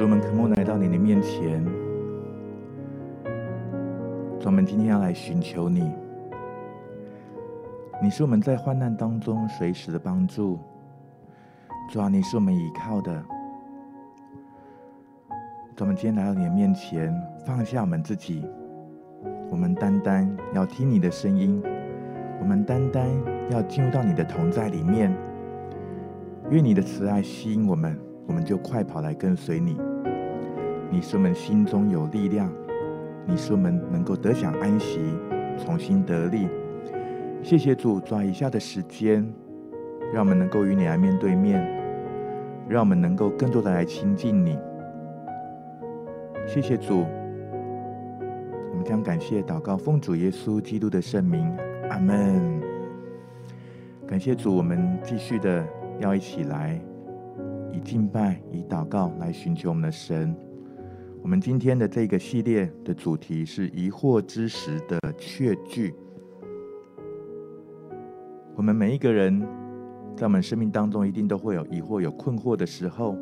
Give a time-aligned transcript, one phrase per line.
[0.00, 1.62] 主，我们渴慕来到你的面前。
[4.40, 5.92] 主，我们今天要来寻求你。
[8.02, 10.58] 你是我们在患难当中随时的帮助。
[11.90, 13.22] 主啊，你是我们依靠的。
[15.76, 18.42] 主，我们今天来到你的面前，放下我们自己，
[19.50, 21.62] 我们单单要听你的声音，
[22.40, 23.06] 我们单单
[23.50, 25.14] 要进入到你的同在里面。
[26.48, 29.78] 愿你的慈爱吸引我们，我们就快跑来跟随你。
[30.90, 32.52] 你使我们心中有力量，
[33.24, 35.00] 你使我们能够得享安息，
[35.56, 36.48] 重新得力。
[37.42, 39.26] 谢谢主，抓以下的时间，
[40.12, 41.64] 让我们能够与你来面对面，
[42.68, 44.58] 让我们能够更多的来亲近你。
[46.46, 47.06] 谢谢主，
[48.70, 51.50] 我们将感谢祷告奉主耶稣基督的圣名，
[51.88, 52.60] 阿门。
[54.06, 55.64] 感谢主，我们继续的。
[56.00, 56.80] 要一起来
[57.70, 60.34] 以敬拜、以祷告来寻求我们的神。
[61.22, 65.94] 我们今天的这个系列的主题是疑惑之时的确据。
[68.56, 69.40] 我们每一个人
[70.16, 73.16] 在我们生命当中，一定都会有疑惑、有困惑的时候。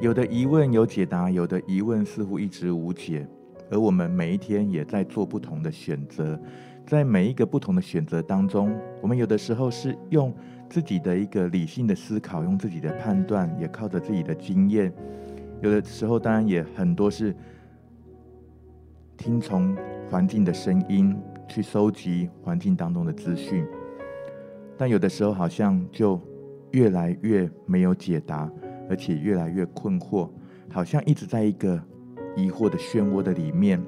[0.00, 3.26] 有的疑问有解答，有的疑问似乎一直无解。
[3.70, 6.38] 而我们每一天也在做不同的选择，
[6.86, 10.34] 在每一个不同的选择当中，我们有的时候是用。
[10.66, 14.92] 自己的一个理性的思考，用自己的判断，也靠着自己的经验。
[15.64, 17.34] 有的时候，当然也很多是
[19.16, 19.74] 听从
[20.10, 21.16] 环境的声音，
[21.48, 23.64] 去收集环境当中的资讯。
[24.76, 26.20] 但有的时候，好像就
[26.72, 28.52] 越来越没有解答，
[28.90, 30.28] 而且越来越困惑，
[30.70, 31.82] 好像一直在一个
[32.36, 33.82] 疑惑的漩涡的里面。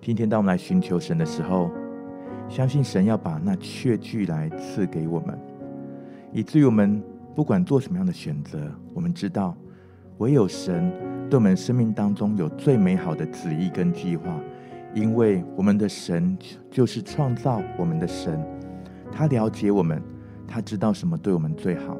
[0.00, 1.70] 今天当我们来寻求神的时候，
[2.48, 5.38] 相信神要把那确据来赐给我们，
[6.32, 7.00] 以至于我们
[7.32, 9.56] 不管做什么样的选择，我们知道
[10.18, 10.92] 唯有神
[11.28, 14.38] 对我们生命当中有最美好的旨意跟计划，
[14.94, 16.36] 因为我们的神
[16.70, 18.40] 就是创造我们的神，
[19.10, 20.02] 他了解我们，
[20.46, 21.96] 他知道什么对我们最好，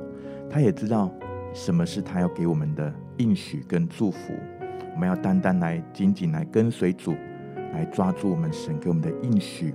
[0.49, 1.11] 他也知道
[1.53, 4.33] 什么是他要给我们的应许跟祝福。
[4.95, 7.15] 我们要单单来紧紧来跟随主，
[7.73, 9.75] 来抓住我们神给我们的应许。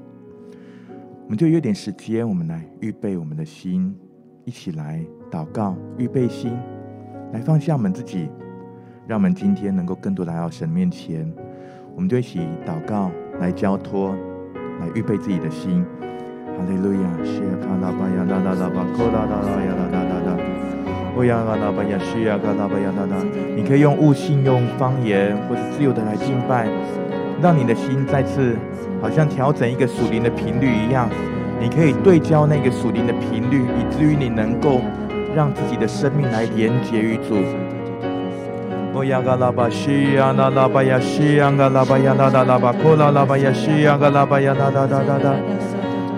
[1.23, 3.93] 我们就有点时间，我们来预备我们的心，
[4.45, 6.53] 一起来祷告，预备心，
[7.33, 8.29] 来放下我们自己，
[9.05, 11.31] 让我们今天能够更多来到神面前。
[11.95, 14.15] 我们就一起祷告，来交托，
[14.79, 15.85] 来预备自己的心。
[16.45, 17.09] 哈利路亚！
[17.23, 20.37] 西亚卡拉巴呀啦啦啦巴，科拉啦啦呀啦啦啦啦，
[21.15, 23.23] 欧呀啦啦巴呀西亚卡拉巴呀啦啦。
[23.55, 26.67] 你可以用悟性、用方言，或是自由的来敬拜，
[27.41, 28.55] 让你的心再次。
[28.99, 31.07] 好像调整一个属灵的频率一样，
[31.61, 34.81] 你可以对焦那个属灵的频率，以至于你能够
[35.35, 37.35] 让自己的生命来连接于主。
[38.93, 45.35] 哦呀嘎拉巴西呀那拉巴呀西呀嘎拉巴呀那那拉巴库拉拉巴呀西呀嘎拉巴呀那那那那那。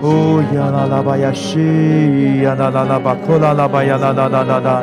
[0.02, 4.82] 哦呀那拉巴呀西呀那那拉巴库拉拉巴呀那那那那那。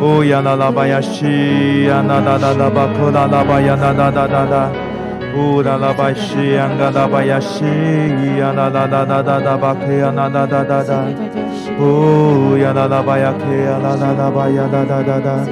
[0.00, 4.85] 哦呀那拉巴呀西呀那那那拉巴库拉拉巴呀那那那那那。
[5.36, 7.64] 乌拉拉巴西呀嘎拉巴呀西
[8.38, 11.04] 呀啦啦啦啦啦啦巴克呀啦啦啦啦啦，
[11.78, 15.46] 乌呀啦啦巴呀克呀啦啦啦巴呀啦啦啦啦，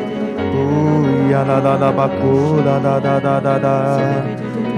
[0.57, 4.01] 乌呀啦啦啦巴库啦啦啦啦啦啦，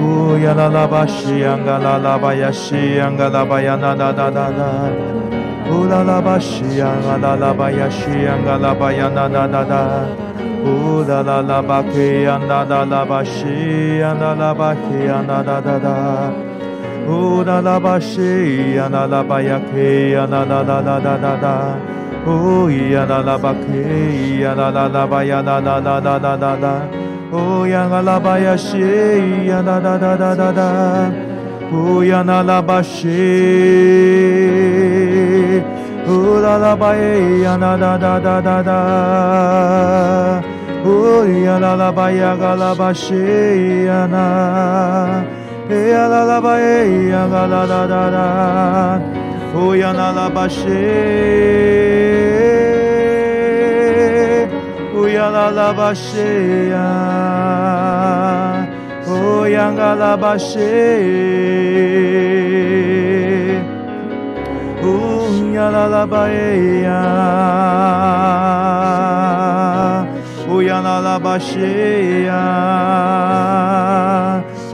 [0.03, 4.91] 乌呀啦啦巴西呀嘎啦啦巴呀西呀嘎啦巴呀啦啦啦啦啦，
[5.71, 10.26] 乌拉拉巴西呀嘎啦啦巴呀西呀嘎啦巴呀啦啦啦啦。
[10.69, 14.99] O da la la ba ke anda da da la ba she anda la ba ke
[15.17, 15.97] anda da da da.
[16.29, 16.47] da
[17.09, 21.15] O da la ba she anda la ba ya ke anda da da da da
[21.25, 21.55] da da.
[22.27, 23.85] O ya da la ba ke
[24.43, 26.75] ya da da da ba ya la da da da da da da.
[27.33, 30.71] O ya la la ba ya she ya da da da da da da.
[31.73, 33.23] O ya la la ba she.
[36.09, 36.91] O la la ba
[37.45, 40.56] ya na da da da da da.
[40.87, 44.27] Oria la la baya gala basheya na.
[45.69, 48.27] Eya la la baya gala da da da.
[49.59, 50.87] Oya la la bashe.
[54.95, 56.87] Oya la la basheya.
[59.09, 60.75] Oya gala bashe.
[64.85, 67.03] Oya la la baya.
[70.87, 71.59] 啦啦巴西，
[72.27, 73.03] 呀啦啦巴西呀，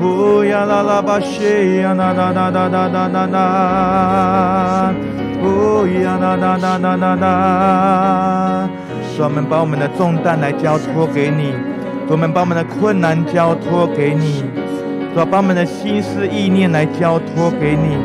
[0.02, 1.00] 哦呀嘎啦巴西，哦呀啦啦巴哎呀。
[1.00, 1.40] 乌呀啦啦巴西
[1.80, 3.34] 呀，乌呀啦啦巴西呀，那那那那那那那那，
[5.42, 7.24] 乌呀那那那那那那，
[9.16, 11.54] 专门把我们的重担来交托给你，
[12.08, 14.44] 我们把我们的困难交托给你，
[15.14, 17.96] 主把我们的心思意念来交托给你。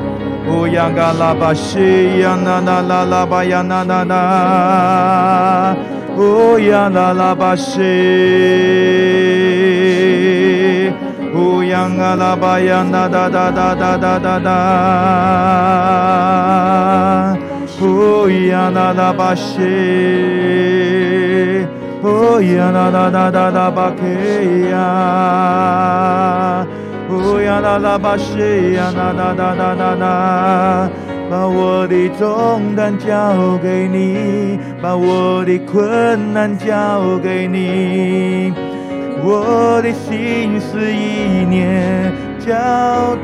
[0.49, 5.75] 乌央嘎拉巴西呀那那拉拉巴呀那那那，
[6.17, 7.79] 乌央拉拉巴西，
[11.35, 14.49] 乌央嘎拉巴呀那哒哒哒哒哒哒哒，
[17.81, 19.61] 乌央拉拉巴西。
[22.01, 24.01] 哦呀啦啦啦啦啦巴克
[24.69, 26.65] 呀，
[27.09, 30.89] 哦呀啦啦巴西呀啦啦啦啦啦啦，
[31.29, 38.53] 把我的重担交给你，把我的困难交给你，
[39.23, 42.53] 我的心思意念交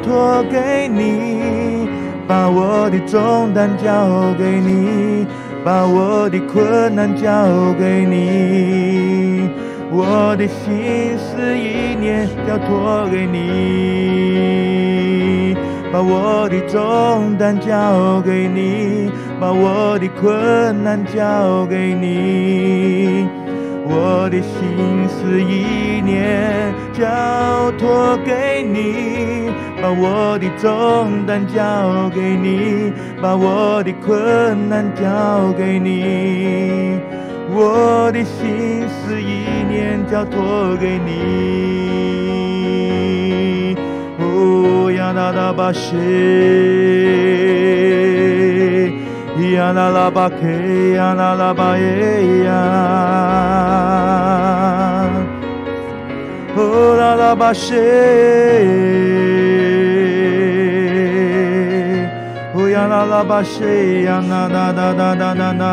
[0.04, 1.88] 托给你，
[2.28, 5.26] 把我的重担交给你。
[5.66, 7.48] 把我的困难交
[7.80, 9.50] 给你，
[9.90, 14.83] 我的心思意念交托给你，
[15.94, 23.28] 把我的重担交给你，把我的困难交给你，
[23.86, 27.06] 我的心思意念交
[27.78, 29.54] 托给你。
[29.80, 32.92] 把我的重担交给你，
[33.22, 36.98] 把我的困难交给你，
[37.52, 42.23] 我的心思意念交托给你。
[62.94, 64.44] 啦啦巴西，呀啦
[65.54, 65.64] 啦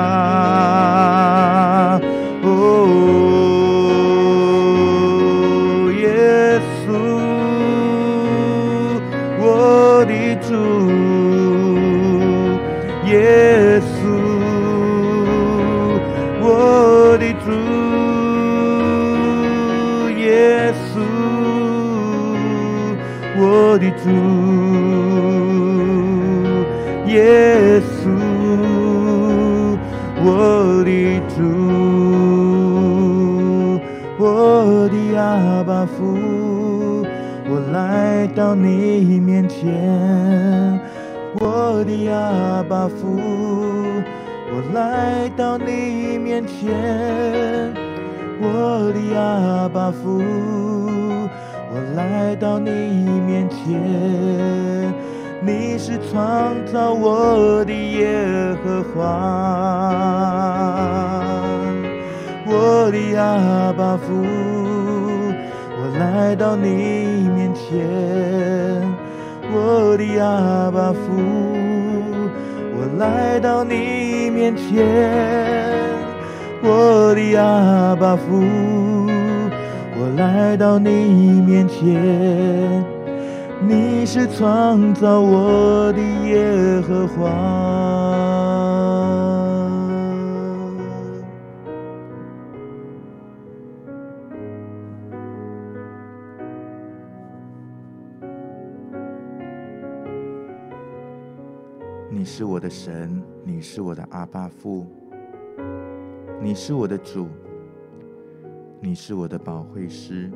[13.06, 13.14] 耶
[13.80, 13.90] 稣，
[16.40, 16.46] 我
[17.18, 17.50] 的主，
[20.18, 20.96] 耶稣，
[23.38, 23.42] 我
[23.78, 24.04] 的主。
[27.06, 27.18] 耶
[27.80, 28.06] 稣，
[30.22, 30.28] 我
[30.84, 30.88] 的
[31.28, 31.38] 主，
[34.16, 34.22] 我
[34.88, 35.20] 的阿
[35.64, 35.98] 爸父，
[37.60, 40.80] 我来到你面前。
[41.38, 43.20] 我的阿爸父，
[44.50, 46.70] 我来到你面前。
[48.40, 50.22] 我的阿爸父，
[51.70, 54.94] 我来到你面前。
[55.42, 59.04] 你是创造我的耶和华，
[62.46, 64.24] 我的阿爸父，
[65.76, 66.99] 我来到你
[67.70, 67.78] 面前，
[69.52, 70.98] 我的阿爸父，
[72.74, 74.84] 我来到你面前，
[76.62, 78.42] 我的阿爸父，
[79.96, 82.84] 我来到你面前。
[83.62, 87.30] 你是创造我的耶和华，
[102.40, 104.86] 是我的神，你是我的阿爸父，
[106.40, 107.28] 你是我的主，
[108.80, 110.30] 你是我的保惠师。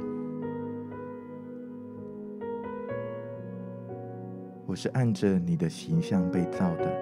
[4.66, 6.92] 我是按着你的形象被造的，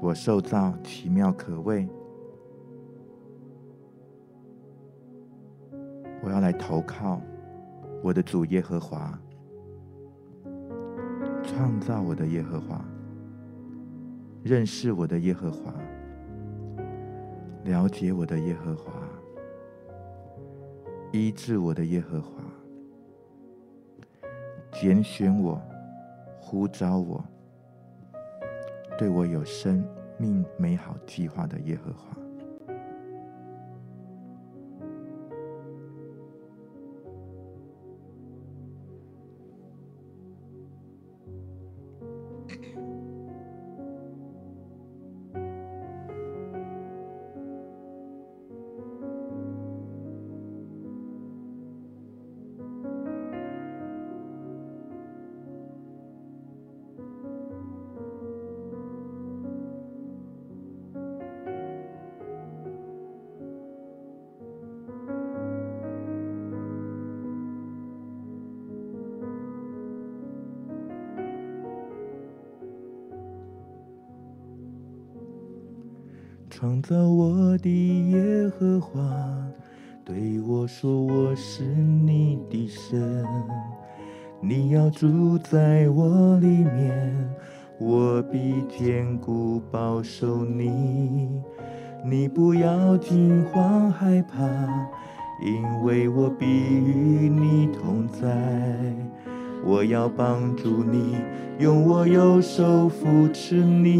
[0.00, 1.88] 我受造奇妙可畏。
[6.22, 7.20] 我要来投靠
[8.04, 9.18] 我的主耶和华，
[11.42, 12.84] 创造我的耶和华，
[14.42, 15.72] 认识我的耶和华，
[17.64, 18.92] 了解我的耶和华，
[21.12, 22.42] 医治我的耶和华，
[24.72, 25.60] 拣选我。
[26.40, 27.22] 呼召我，
[28.96, 32.16] 对我有生命美好计划的耶和华。
[76.50, 79.00] 创造我的耶和华
[80.04, 83.24] 对我说：“我是你的神，
[84.40, 87.30] 你要住在我里面，
[87.78, 91.42] 我必坚固保守你。
[92.04, 94.46] 你不要惊慌害怕，
[95.44, 98.26] 因为我必与你同在。”
[99.64, 101.16] 我要帮助你，
[101.58, 103.98] 用我右手扶持你。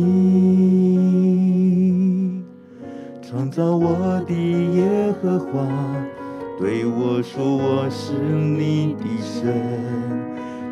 [3.30, 5.60] 创造我的耶和华
[6.58, 9.52] 对我说：“我是你的神，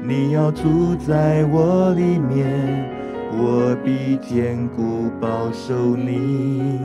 [0.02, 2.88] 你要住在我里面，
[3.34, 6.80] 我必坚固保守你。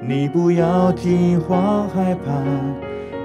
[0.00, 2.32] 你不要惊慌害怕，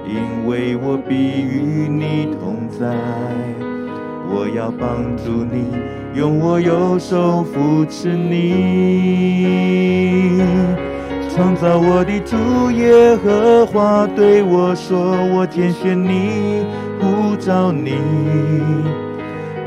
[0.06, 2.94] 因为我必与你同在。”
[4.30, 5.64] 我要帮助你，
[6.14, 9.38] 用我右手扶持你。
[11.38, 16.66] 创造我的主耶和华对我说：“我拣选你，
[16.98, 17.94] 呼召你，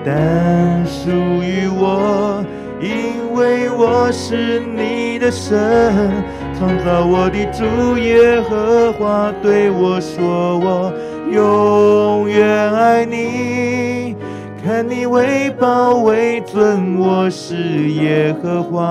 [0.04, 2.44] 但属于我，
[2.82, 6.12] 因为我是你的神。”
[6.60, 7.64] 创造我的主
[7.98, 10.92] 耶和华对我说：“我
[11.32, 14.18] 永远爱你。”
[14.62, 17.56] 看你为宝为尊，我是
[17.92, 18.82] 耶和华，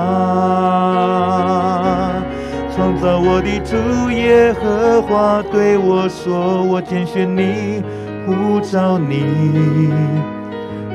[2.81, 3.77] 创造我的主
[4.11, 7.83] 耶和华对我说：我拣选你，
[8.25, 9.91] 呼召你，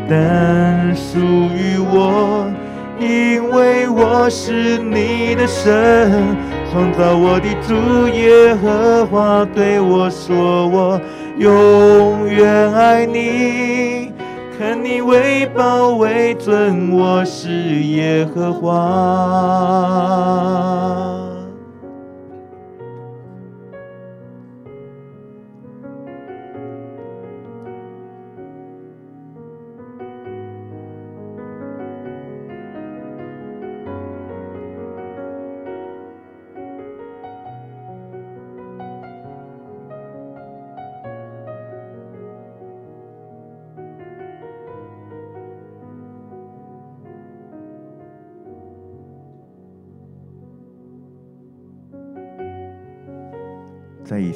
[0.09, 2.51] 但属于我，
[2.99, 6.35] 因为我是你的神。
[6.73, 7.75] 创造我的主
[8.07, 10.99] 耶和华对我说：我
[11.37, 14.11] 永远爱你。
[14.57, 18.73] 看你为宝为尊，我是耶和华。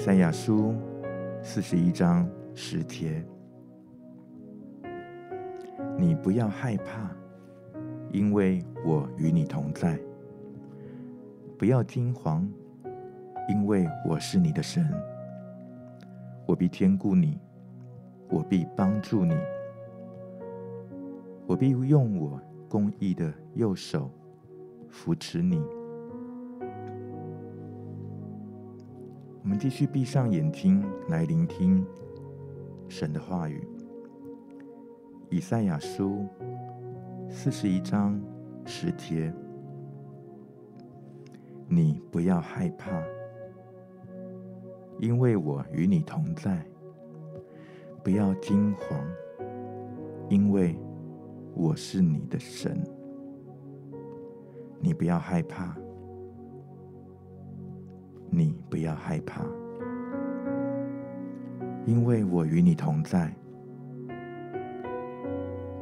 [0.01, 0.73] 赛亚书
[1.43, 2.25] 四十一章
[2.55, 3.21] 十节，
[5.97, 7.11] 你不要害怕，
[8.09, 9.97] 因为我与你同在；
[11.57, 12.49] 不要惊慌，
[13.49, 14.89] 因为我是你的神。
[16.45, 17.37] 我必坚固你，
[18.29, 19.35] 我必帮助你，
[21.45, 24.09] 我必用我公义的右手
[24.87, 25.61] 扶持你。
[29.41, 31.85] 我们继续闭上眼睛来聆听
[32.87, 33.65] 神的话语。
[35.29, 36.27] 以赛亚书
[37.29, 38.21] 四十一章
[38.65, 39.33] 十节：
[41.67, 43.01] 你不要害怕，
[44.99, 46.57] 因为我与你同在；
[48.03, 48.99] 不要惊慌，
[50.29, 50.77] 因为
[51.55, 52.83] 我是你的神。
[54.81, 55.78] 你不要害怕。
[58.31, 59.43] 你不要害怕，
[61.85, 63.33] 因为我与你同在。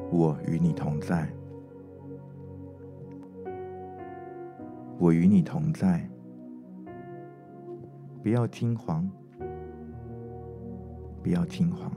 [0.10, 1.28] 我与你同在，
[4.98, 6.10] 我与你同在。
[8.24, 9.10] 不要惊慌，
[11.22, 11.92] 不要惊慌，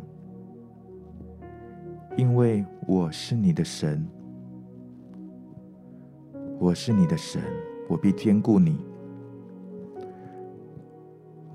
[2.16, 4.04] 因为我是你的神，
[6.59, 7.40] 我是你的神，
[7.88, 8.89] 我必坚固你。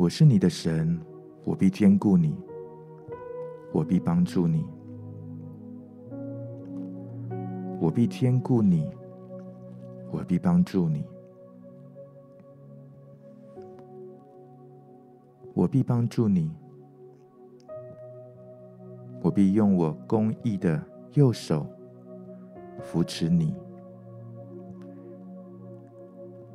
[0.05, 0.99] 我是你的神，
[1.43, 2.37] 我必坚固你，
[3.73, 4.63] 我必帮助你，
[7.81, 8.87] 我必坚固你，
[10.11, 11.03] 我必帮助你，
[15.55, 16.51] 我必帮助你，
[19.23, 20.79] 我必用我公义的
[21.13, 21.65] 右手
[22.79, 23.55] 扶持你，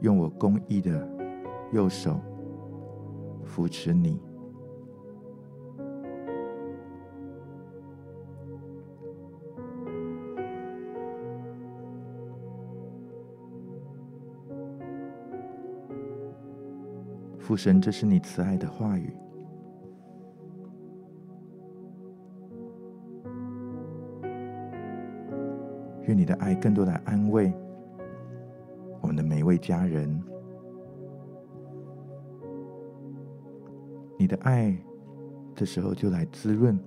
[0.03, 1.05] 用我公义的
[1.73, 2.17] 右手。
[3.51, 4.17] 扶持你，
[17.41, 19.13] 父神，这是你慈爱的话语。
[26.07, 27.53] 愿你的爱更多来安慰
[29.01, 30.23] 我们的每一位家人。
[34.31, 34.73] 的爱，
[35.57, 36.79] 这时候就来滋润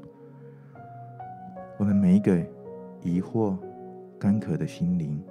[1.77, 2.41] 我们每一个
[3.01, 3.57] 疑惑、
[4.17, 5.21] 干渴的心灵。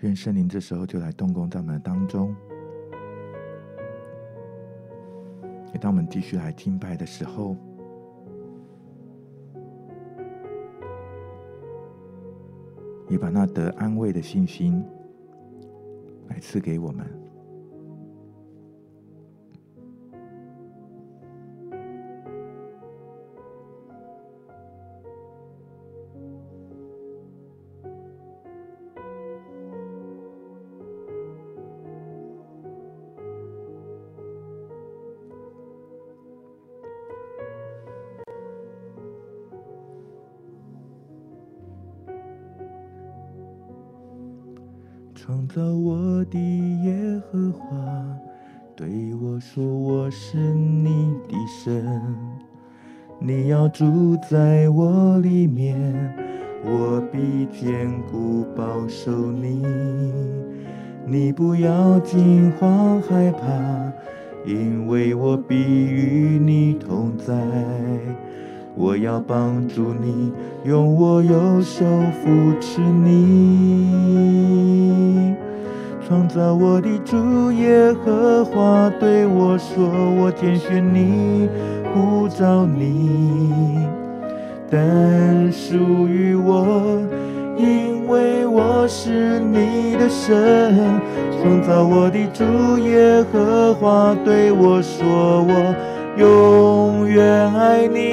[0.00, 2.36] 愿圣灵这时候就来动工在我们当中。
[5.72, 7.56] 也当我们继续来听拜的时候，
[13.08, 14.84] 也把那得安慰的信心
[16.28, 17.23] 来赐给我们。
[53.74, 55.74] 住在我里面，
[56.64, 59.64] 我必坚固保守你。
[61.04, 63.48] 你不要惊慌害怕，
[64.46, 67.34] 因为我必与你同在。”
[68.76, 70.32] 我要帮助你，
[70.64, 71.84] 用我右手
[72.22, 73.84] 扶持你。
[76.06, 79.88] 创造我的主耶和华对我说
[80.20, 81.48] ：“我拣选你，
[81.94, 83.86] 呼召你，
[84.68, 86.98] 但属于我，
[87.56, 91.00] 因为我是你的神。”
[91.40, 92.44] 创造我的主
[92.78, 95.74] 耶和华对我说：“我。”
[96.16, 98.12] 永远爱你，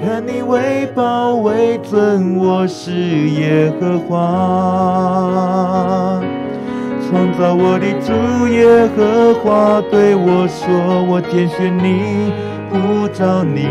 [0.00, 4.20] 看你为宝为尊，我是耶和华。
[7.10, 12.30] 创造我的主耶和华对我说：“我拣选你，
[12.70, 13.66] 呼召你，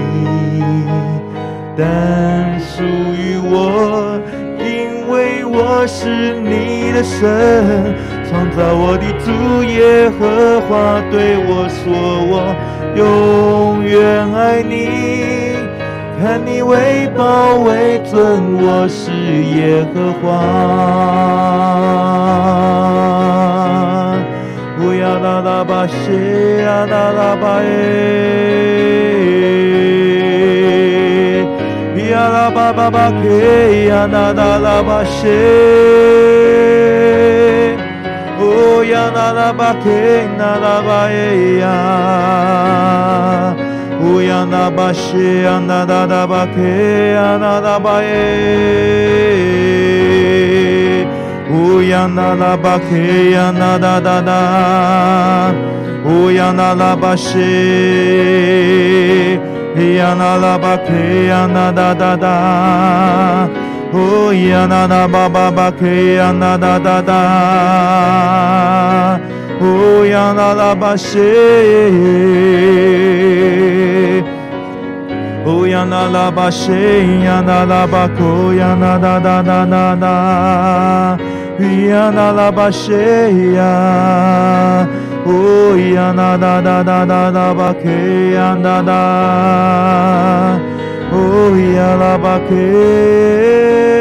[1.78, 4.19] 但属于我，
[4.60, 7.95] 因为我是你的神。”
[8.30, 9.32] 创造我的主
[9.63, 11.88] 耶和华对我说
[12.28, 12.54] ：“我
[12.97, 15.56] 永远爱你，
[16.21, 19.10] 看你为宝为尊，我是
[19.56, 20.28] 耶和华。”
[38.41, 38.43] 乌
[38.91, 39.53] 呀啦啦
[44.69, 48.01] 吧谢呀啦啦吧耶，呀啦吧吧
[52.57, 53.99] 吧给呀啦啦
[56.75, 57.39] 啦吧谢。
[63.91, 65.27] 哦呀那拉巴
[65.71, 65.88] 克
[66.38, 66.55] 那
[70.55, 71.07] 拉巴耶
[71.89, 74.23] 呀，
[75.45, 76.71] 哦呀那巴西
[77.23, 81.17] 呀那达达巴克呀那拉巴耶，哦呀那拉巴
[81.59, 82.31] 克呀那
[86.37, 87.51] 达达
[88.81, 88.93] 达，
[91.11, 91.13] 哦
[91.75, 93.91] 呀那拉巴西，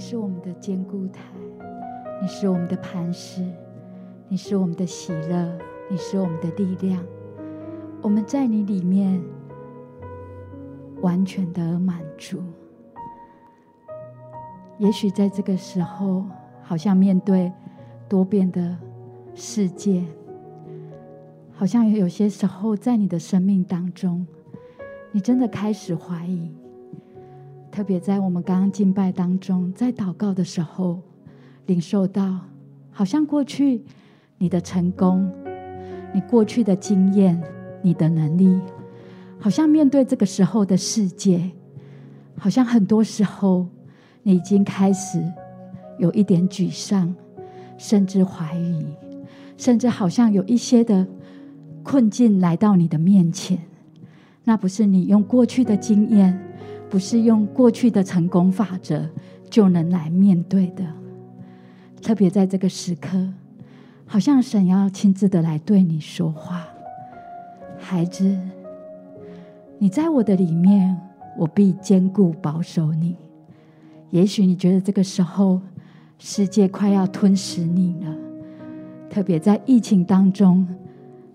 [0.00, 1.20] 是我们的坚固台，
[2.22, 3.44] 你是我们的磐石，
[4.28, 5.58] 你是我们的喜乐，
[5.90, 7.04] 你是我们的力量。
[8.00, 9.22] 我们在你里面
[11.02, 12.42] 完全的满足。
[14.78, 16.24] 也许在这个时候，
[16.62, 17.52] 好像面对
[18.08, 18.74] 多变的
[19.34, 20.02] 世界，
[21.52, 24.26] 好像有些时候在你的生命当中，
[25.12, 26.50] 你真的开始怀疑。
[27.70, 31.00] 特别在我们刚刚敬拜当中，在祷告的时候，
[31.66, 32.40] 领受到，
[32.90, 33.84] 好像过去
[34.38, 35.30] 你的成功，
[36.12, 37.40] 你过去的经验，
[37.80, 38.60] 你的能力，
[39.38, 41.48] 好像面对这个时候的世界，
[42.36, 43.68] 好像很多时候
[44.24, 45.22] 你已经开始
[45.98, 47.14] 有一点沮丧，
[47.78, 48.84] 甚至怀疑，
[49.56, 51.06] 甚至好像有一些的
[51.84, 53.56] 困境来到你的面前，
[54.42, 56.49] 那不是你用过去的经验。
[56.90, 59.08] 不是用过去的成功法则
[59.48, 60.84] 就能来面对的，
[62.02, 63.16] 特别在这个时刻，
[64.04, 66.66] 好像神要亲自的来对你说话，
[67.78, 68.36] 孩子，
[69.78, 70.96] 你在我的里面，
[71.38, 73.16] 我必坚固保守你。
[74.10, 75.60] 也许你觉得这个时候
[76.18, 78.16] 世界快要吞噬你了，
[79.08, 80.66] 特别在疫情当中，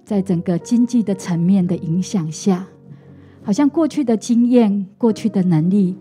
[0.03, 2.67] 在整个经济的层面的影响下。
[3.45, 5.95] 好像过去的经验、过去的能力，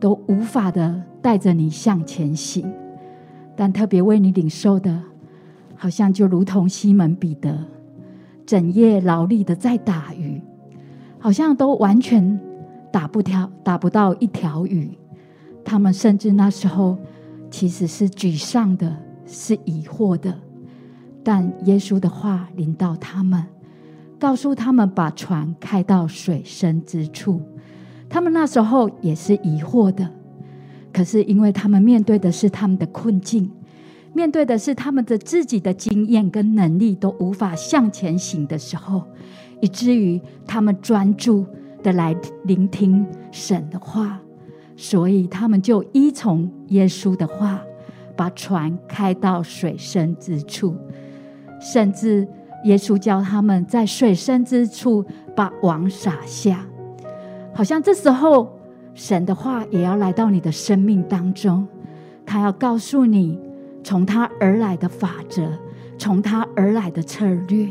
[0.00, 2.68] 都无法的带着你向前行。
[3.54, 5.00] 但特别为你领受的，
[5.76, 7.56] 好像就如同西门彼得，
[8.44, 10.42] 整夜劳力的在打鱼，
[11.20, 12.38] 好像都完全
[12.92, 14.90] 打不条、打不到一条鱼。
[15.64, 16.98] 他们甚至那时候
[17.48, 20.36] 其实是沮丧的，是疑惑的。
[21.22, 23.44] 但耶稣的话临到他们。
[24.26, 27.40] 告诉他们把船开到水深之处，
[28.08, 30.10] 他们那时候也是疑惑的，
[30.92, 33.48] 可是因为他们面对的是他们的困境，
[34.12, 39.04] 面对的是他们的自己的经验跟能力都无法向前行的时候，
[39.60, 41.46] 以至于他们专注
[41.84, 42.12] 的来
[42.42, 44.20] 聆听神的话，
[44.76, 47.62] 所以他们就依从耶稣的话，
[48.16, 50.74] 把船开到水深之处，
[51.60, 52.26] 甚至。
[52.66, 56.66] 耶稣教他们在水深之处把网撒下，
[57.54, 58.58] 好像这时候
[58.92, 61.66] 神的话也要来到你的生命当中，
[62.24, 63.38] 他要告诉你
[63.84, 65.48] 从他而来的法则，
[65.96, 67.68] 从他而来的策略，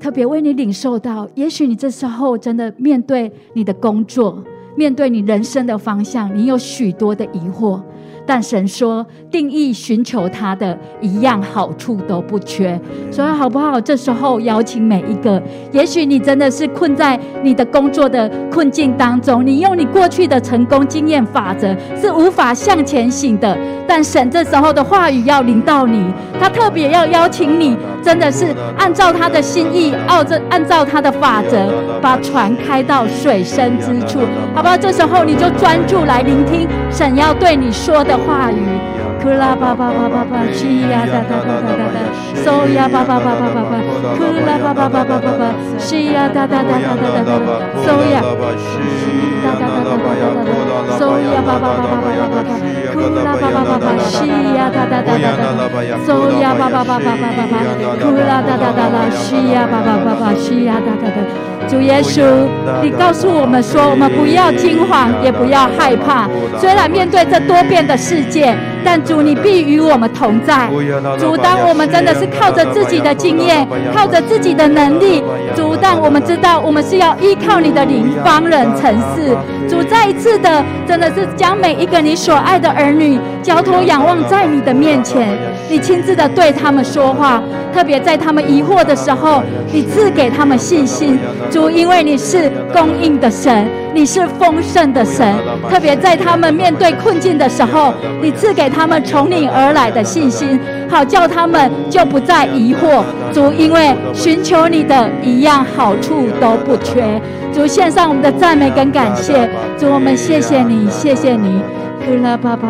[0.00, 1.28] 特别为你领受到。
[1.34, 4.42] 也许你这时候真的面对你的工作，
[4.76, 7.80] 面对你人生的方向，你有许多的疑惑。
[8.26, 12.80] 但神说，定义寻求他的，一样好处都不缺。
[13.10, 13.80] 所以好不好？
[13.80, 23.56] 这时候邀请每一个，也许你真的是困在你的工作的困境当中，你用你过去的成功经验法则是无法向前行的。
[23.88, 26.04] 但神这时候的话语要领到你，
[26.38, 34.20] 他特别要邀请你，真的是按照他的心意，按照按照他的法则，把船开到水深之处，
[34.54, 34.76] 好不好？
[34.76, 38.99] 这时候你就专注来聆听神要对你说的的话语。
[39.22, 41.96] 库拉巴巴巴巴巴，西呀哒哒哒哒哒哒，
[42.42, 43.76] 索呀巴巴巴巴巴巴，
[44.16, 52.48] 库拉巴巴巴巴巴巴，西呀哒哒哒哒哒哒，索呀，哒哒哒哒哒哒哒，索呀巴巴巴巴巴巴巴，
[52.94, 57.54] 库拉巴巴巴巴，西呀哒哒哒哒哒，索呀巴巴巴巴巴巴巴，
[58.00, 61.20] 库拉哒哒哒哒，西呀巴巴巴巴，西呀哒哒哒。
[61.68, 62.48] 主耶稣，
[62.82, 66.26] 你告诉我们说，我们不要惊慌，也不要害怕。
[66.58, 70.70] 虽然面对这多变的世界，但主你必与我们同在。
[71.18, 75.20] 主，当我们真的是靠着自己的经验，靠着自己的能力，
[75.56, 79.36] 主，当我们知道我们是要依靠你的灵，方能成事。
[79.68, 85.36] 主，再一次的，真的是将每一个你所爱的儿女交托仰望在你的面前，
[85.68, 87.42] 你亲自的对他们说话，
[87.74, 89.42] 特别在他们疑惑的时候，
[89.72, 91.18] 你赐给他们信心。
[91.50, 95.34] 主，因为你是供应的神，你是丰盛的神，
[95.68, 103.02] 特别在他们面对困境的时候，你赐给他们从你而来的信心，好叫他们就不再疑惑。
[103.32, 107.20] 主，因为寻求你的一样好处都不缺。
[107.52, 109.50] 主，献上我们的赞美跟感谢。
[109.76, 111.60] 主，我们谢谢你，谢谢你。
[112.06, 112.62] 主啊，唯有你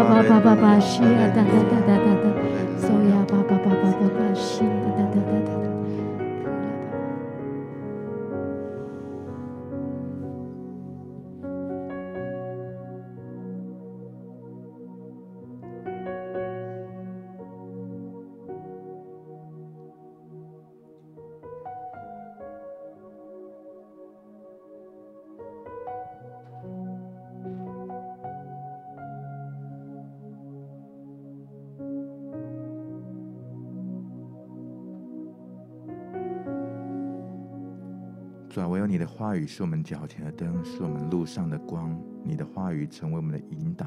[39.00, 41.98] 的话语是我们脚前的灯，是我们路上的光。
[42.22, 43.86] 你的话语成为我们的引导，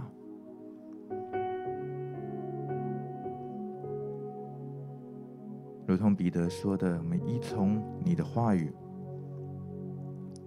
[5.86, 8.73] 如同彼得说的：“我们依从你的话语，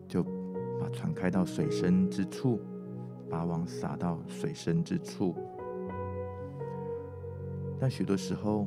[0.09, 0.24] 就
[0.81, 2.61] 把船开到水深之处，
[3.31, 5.33] 把网撒到水深之处。”
[7.79, 8.66] 但许多时候，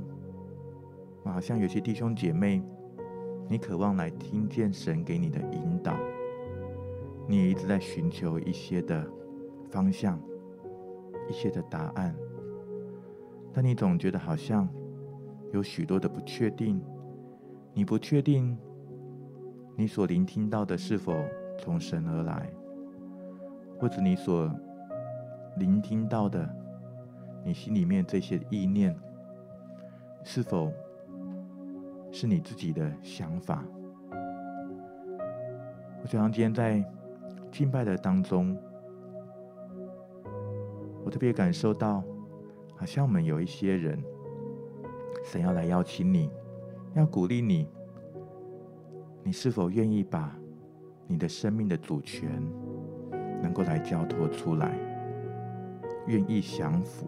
[1.26, 2.64] 好像有些弟兄姐妹。
[3.50, 5.96] 你渴望来听见神给你的引导，
[7.28, 9.04] 你也一直在寻求一些的
[9.72, 10.22] 方向、
[11.28, 12.16] 一些的答案，
[13.52, 14.70] 但你总觉得好像
[15.52, 16.80] 有许多的不确定。
[17.74, 18.58] 你不确定
[19.78, 21.16] 你所聆听到的是否
[21.58, 22.52] 从神而来，
[23.80, 24.54] 或者你所
[25.58, 26.48] 聆听到的，
[27.44, 28.96] 你心里面这些意念
[30.24, 30.72] 是否
[32.12, 33.64] 是你自己的想法。
[36.02, 36.84] 我就像今天在
[37.52, 38.58] 敬拜的当中，
[41.04, 42.04] 我特别感受到，
[42.76, 44.02] 好像我们有一些人，
[45.24, 46.30] 想要来邀请你，
[46.94, 47.68] 要鼓励你，
[49.24, 50.36] 你是否愿意把
[51.06, 52.42] 你的生命的主权
[53.42, 54.78] 能够来交托出来，
[56.08, 57.08] 愿意降服，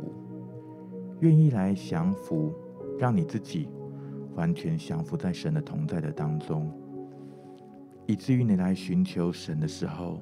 [1.22, 2.54] 愿意来降服，
[3.00, 3.70] 让你自己。
[4.36, 6.72] 完全降服在神的同在的当中，
[8.08, 10.22] 以至于你来寻求神的时候，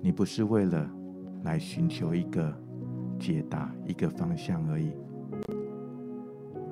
[0.00, 0.90] 你不是为了
[1.44, 2.54] 来寻求一个
[3.18, 4.92] 解答、一个方向而已，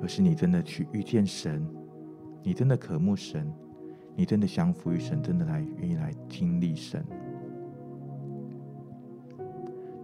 [0.02, 1.66] 而是你真的去遇见神，
[2.42, 3.50] 你真的渴慕神，
[4.14, 7.04] 你真的降服于神，真的来愿意来经历神，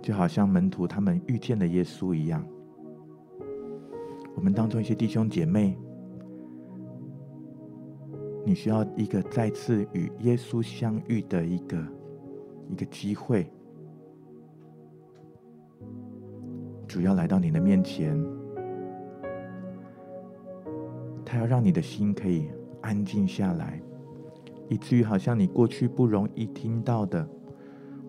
[0.01, 2.45] 就好像门徒他们遇见了耶稣一样。
[4.43, 5.79] 我们当中一些弟兄姐妹，
[8.45, 11.79] 你需要一个再次与耶稣相遇的一个
[12.69, 13.49] 一个机会，
[16.89, 18.21] 主要来到你的面前，
[21.25, 22.49] 他要让你的心可以
[22.81, 23.81] 安静下来，
[24.69, 27.25] 以至于好像你过去不容易听到的，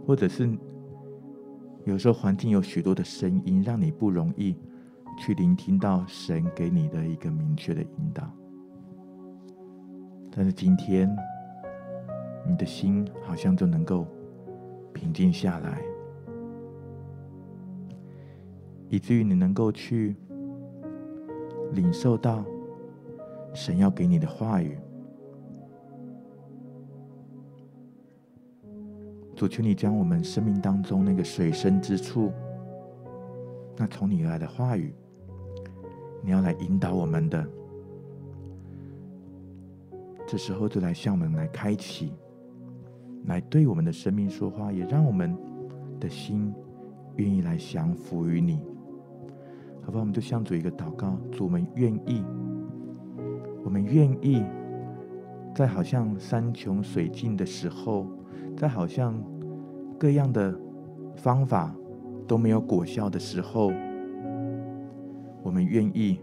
[0.03, 0.49] 或者是
[1.85, 4.55] 有时候环境有许多的声音，让你不容易。
[5.17, 8.29] 去聆听到神给你的一个明确的引导，
[10.31, 11.09] 但是今天
[12.45, 14.05] 你的心好像就能够
[14.93, 15.81] 平静下来，
[18.89, 20.15] 以至于你能够去
[21.71, 22.43] 领受到
[23.53, 24.77] 神要给你的话语。
[29.35, 32.31] 主，求你将我们生命当中那个水深之处，
[33.77, 34.93] 那从你而来的话语。
[36.25, 37.45] 你要来引导我们的，
[40.25, 42.13] 这时候就来向我们来开启，
[43.25, 45.37] 来对我们的生命说话，也让我们
[45.99, 46.53] 的心
[47.17, 48.61] 愿意来降服于你，
[49.81, 52.23] 好吧，我们就向主一个祷告，主，我们愿意，
[53.63, 54.41] 我们愿意，
[55.53, 58.07] 在好像山穷水尽的时候，
[58.55, 59.21] 在好像
[59.99, 60.57] 各样的
[61.17, 61.75] 方法
[62.25, 63.71] 都没有果效的时候，
[65.43, 66.19] 我们愿意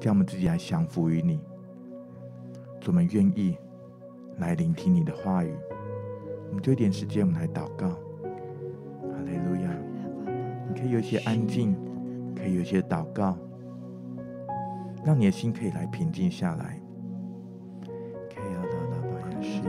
[0.00, 1.40] 将我们自己来降服于你。
[2.86, 3.58] 我们愿意
[4.38, 5.52] 来聆听你的话语。
[6.48, 7.88] 我们就一点时间，我们来祷告。
[7.88, 7.98] 哈
[9.26, 9.70] 利路亚！
[10.68, 11.76] 你可以有一些安静，
[12.34, 13.36] 可以有一些祷告，
[15.04, 16.80] 让你的心可以来平静下来。
[19.40, 19.62] 心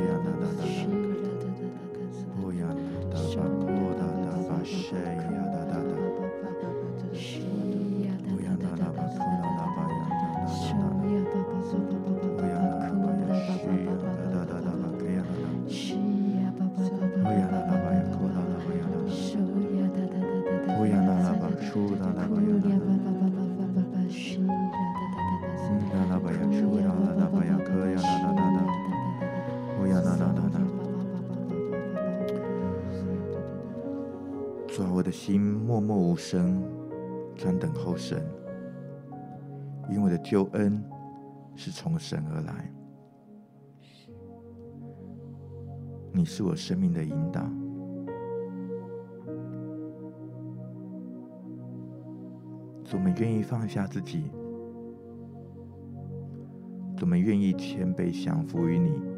[36.19, 36.61] 生，
[37.33, 38.21] 专等候神，
[39.89, 40.83] 因为我的救恩
[41.55, 42.69] 是从神而来。
[46.11, 47.41] 你是我生命的引导，
[52.91, 54.29] 我们愿意放下自己，
[56.99, 59.08] 我们愿意谦卑降服于你。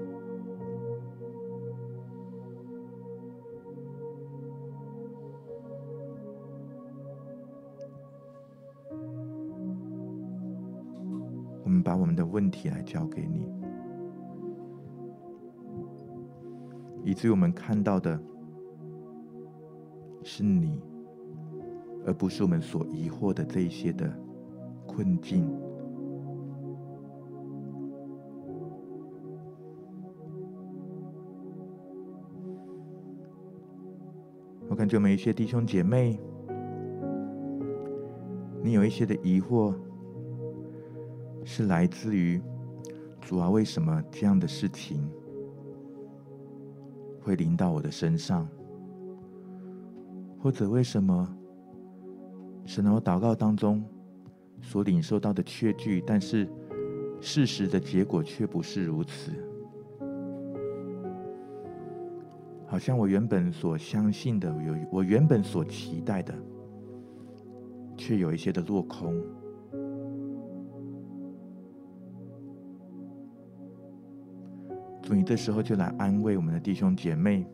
[12.31, 13.45] 问题来交给你，
[17.03, 18.17] 以至于我们看到的
[20.23, 20.81] 是你，
[22.05, 24.09] 而不是我们所疑惑的这一些的
[24.87, 25.45] 困境。
[34.69, 36.17] 我感觉我们一些弟兄姐妹，
[38.63, 39.75] 你有一些的疑惑。
[41.53, 42.41] 是来自于
[43.19, 45.05] 主啊，为什么这样的事情
[47.21, 48.47] 会临到我的身上？
[50.39, 51.27] 或者为什么
[52.65, 53.83] 神在我祷告当中
[54.61, 56.47] 所领受到的确据，但是
[57.19, 59.33] 事实的结果却不是如此？
[62.65, 66.33] 好像我原本所相信的，有我原本所期待的，
[67.97, 69.21] 却有一些的落空。
[75.11, 77.45] 主，你这时候就来安慰我们的弟兄姐妹。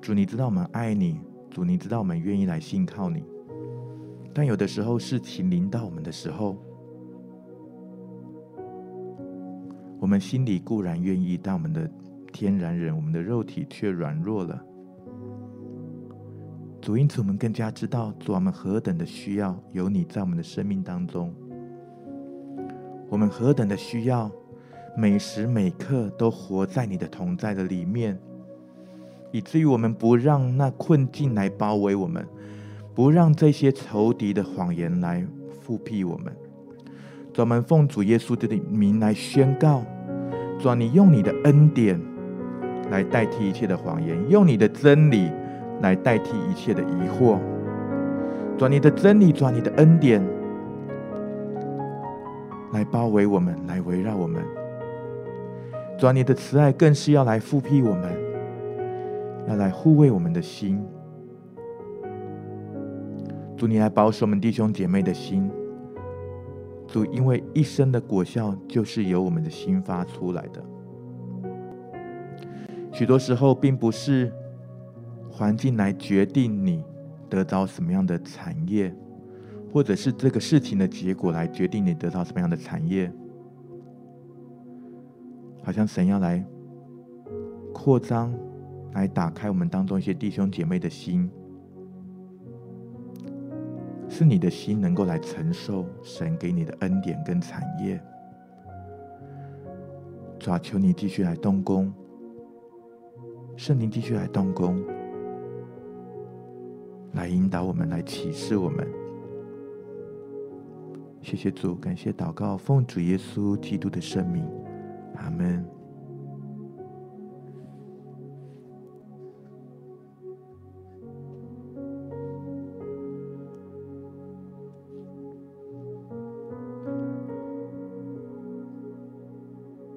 [0.00, 3.24] 主，你知道我们爱你，主，你知道我们愿意来信靠你。
[4.32, 6.56] 但有的时候事情临到我们的时候，
[9.98, 11.90] 我们心里固然愿意，但我们的
[12.32, 14.64] 天然人，我们的肉体却软弱了。
[16.80, 21.34] 主，因此我们更加知道，主，我们何等的需要有你在我们的生命当中。
[23.08, 24.30] 我们何等的需要，
[24.96, 28.18] 每时每刻都活在你的同在的里面，
[29.30, 32.26] 以至于我们不让那困境来包围我们，
[32.94, 35.24] 不让这些仇敌的谎言来
[35.64, 36.32] 覆庇我们。
[37.32, 39.82] 专门奉主耶稣的名来宣告：
[40.58, 42.00] 主，你用你的恩典
[42.90, 45.30] 来代替一切的谎言，用你的真理
[45.82, 47.38] 来代替一切的疑惑。
[48.56, 50.22] 主，你的真理，主，你的恩典。
[52.74, 54.42] 来包围我们，来围绕我们。
[55.96, 58.12] 主啊，你的慈爱更是要来覆庇我们，
[59.48, 60.84] 要来护卫我们的心。
[63.56, 65.48] 主，你来保守我们弟兄姐妹的心。
[66.88, 70.60] 主，因为一生的果效就是由我们的心发出来的。
[72.92, 74.32] 许多时候，并不是
[75.30, 76.82] 环境来决定你
[77.28, 78.92] 得到什么样的产业。
[79.74, 83.12] 或者是这个事情的结果来决定你得到什么样的产业，
[85.64, 86.46] 好像神要来
[87.72, 88.32] 扩张，
[88.92, 91.28] 来打开我们当中一些弟兄姐妹的心，
[94.08, 98.00] 是你的心能够来承受神给你的恩典跟产业。
[100.38, 101.92] 主啊，求你继续来动工，
[103.56, 104.80] 圣灵继续来动工，
[107.14, 108.86] 来引导我们，来启示我们。
[111.24, 114.44] 谢谢主，感谢祷告，奉主耶稣基督的生命。
[115.14, 115.64] 他们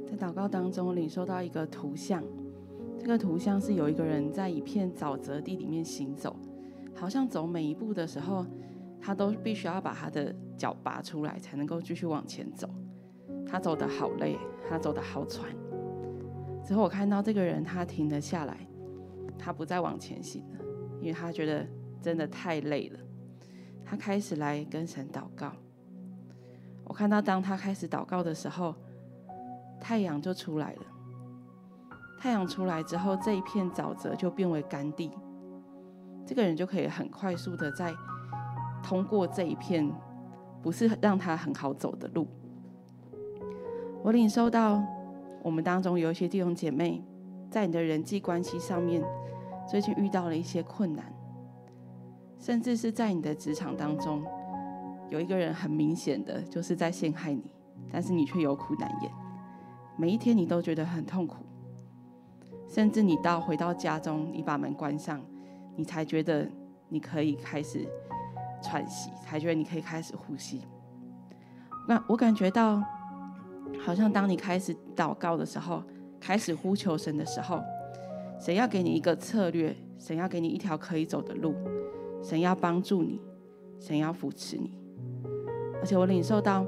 [0.09, 2.23] 在祷告当中领受到一个图像，
[2.97, 6.33] 这个图像是有一个人在一片沼泽地里面行走，
[6.95, 8.45] 好像走每一步的时候。
[9.07, 12.69] 他都必须要把他的脚拔出来，才能够继续往前走。
[13.49, 14.37] 他走得好累，
[14.67, 15.49] 他走得好喘。
[16.61, 18.67] 之后我看到这个人，他停了下来，
[19.39, 20.59] 他不再往前行了，
[20.99, 21.65] 因为他觉得
[22.01, 22.99] 真的太累了。
[23.85, 25.53] 他开始来跟神祷告。
[26.83, 28.75] 我看到当他开始祷告的时候，
[29.79, 30.81] 太阳就出来了。
[32.19, 35.09] 太阳出来之后，这一片沼泽就变为干地。
[36.25, 37.95] 这个人就可以很快速的在
[38.83, 39.89] 通过这一片
[40.61, 42.27] 不是让他很好走的路。
[44.03, 44.81] 我领受到
[45.43, 47.03] 我们当中有一些弟兄姐妹，
[47.49, 49.03] 在你的人际关系上面，
[49.69, 51.13] 最近遇到了一些困难，
[52.39, 54.23] 甚至是在你的职场当中，
[55.09, 57.43] 有一个人很明显的就是在陷害你，
[57.91, 59.11] 但是你却有苦难言。
[59.97, 61.37] 每一天你都觉得很痛苦，
[62.67, 65.21] 甚至你到回到家中，你把门关上，
[65.75, 66.47] 你才觉得
[66.87, 67.87] 你可以开始
[68.61, 70.61] 喘息，才觉得你可以开始呼吸。
[71.87, 72.83] 那我感觉到，
[73.83, 75.83] 好像当你开始祷告的时候，
[76.19, 77.61] 开始呼求神的时候，
[78.39, 81.55] 神要给你一个策略，神要给你一条可以走的路，
[82.21, 83.21] 神要帮助你，
[83.79, 84.77] 神要扶持你。
[85.79, 86.65] 而且我领受到，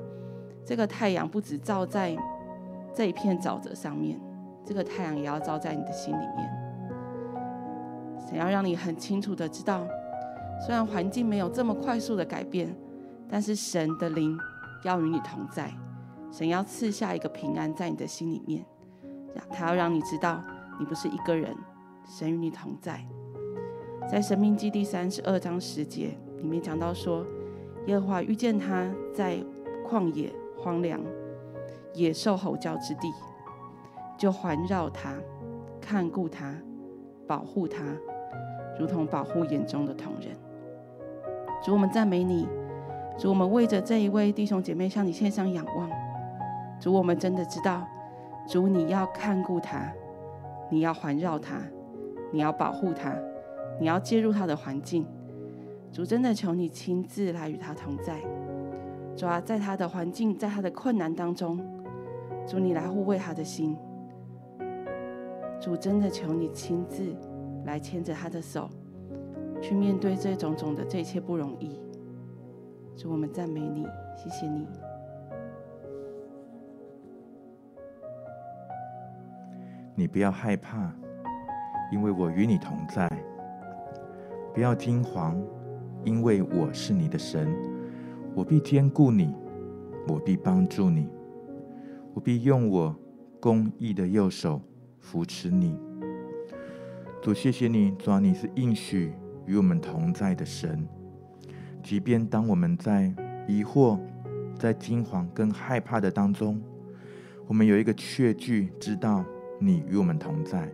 [0.65, 2.17] 这个太阳不止照在。
[2.91, 4.19] 这一片沼泽上面，
[4.65, 6.49] 这个太阳也要照在你的心里面。
[8.27, 9.87] 想要让你很清楚的知道，
[10.65, 12.75] 虽然环境没有这么快速的改变，
[13.29, 14.37] 但是神的灵
[14.83, 15.71] 要与你同在。
[16.31, 18.63] 神要赐下一个平安在你的心里面，
[19.49, 20.43] 他要让你知道
[20.79, 21.55] 你不是一个人，
[22.05, 23.03] 神与你同在。
[24.09, 27.25] 在《申命记》第三十二章十节里面讲到说，
[27.87, 29.43] 耶和华遇见他在
[29.87, 31.01] 旷野荒凉。
[31.95, 33.11] 野兽吼叫之地，
[34.15, 35.15] 就环绕他，
[35.81, 36.55] 看顾他，
[37.27, 37.83] 保护他，
[38.79, 40.37] 如同保护眼中的瞳人。
[41.61, 42.47] 主，我们赞美你。
[43.17, 45.89] 主，我们为着这一位弟兄姐妹向你献上仰望。
[46.79, 47.85] 主，我们真的知道，
[48.47, 49.91] 主你要看顾他，
[50.69, 51.61] 你要环绕他，
[52.31, 53.13] 你要保护他，
[53.77, 55.05] 你要介入他的环境。
[55.91, 58.21] 主，真的求你亲自来与他同在。
[59.17, 61.59] 主啊，在他的环境，在他的困难当中。
[62.47, 63.75] 主，你来护卫他的心。
[65.59, 67.13] 主，真的求你亲自
[67.65, 68.69] 来牵着他的手，
[69.61, 71.79] 去面对这种种的这一切不容易。
[72.95, 73.85] 主，我们赞美你，
[74.17, 74.67] 谢谢你。
[79.95, 80.93] 你不要害怕，
[81.91, 83.07] 因为我与你同在；
[84.53, 85.35] 不要惊惶，
[86.03, 87.53] 因为我是你的神，
[88.33, 89.35] 我必坚固你，
[90.07, 91.09] 我必帮助你。
[92.13, 92.95] 我必用我
[93.39, 94.61] 公义的右手
[94.99, 95.77] 扶持你。
[97.21, 99.13] 主，谢谢你，主，你是应许
[99.49, 100.87] 与我们同在的神。
[101.81, 103.11] 即便当我们在
[103.47, 103.99] 疑惑、
[104.55, 106.61] 在惊惶跟害怕的当中，
[107.47, 109.25] 我们有一个确据，知道
[109.59, 110.69] 你与我们同在。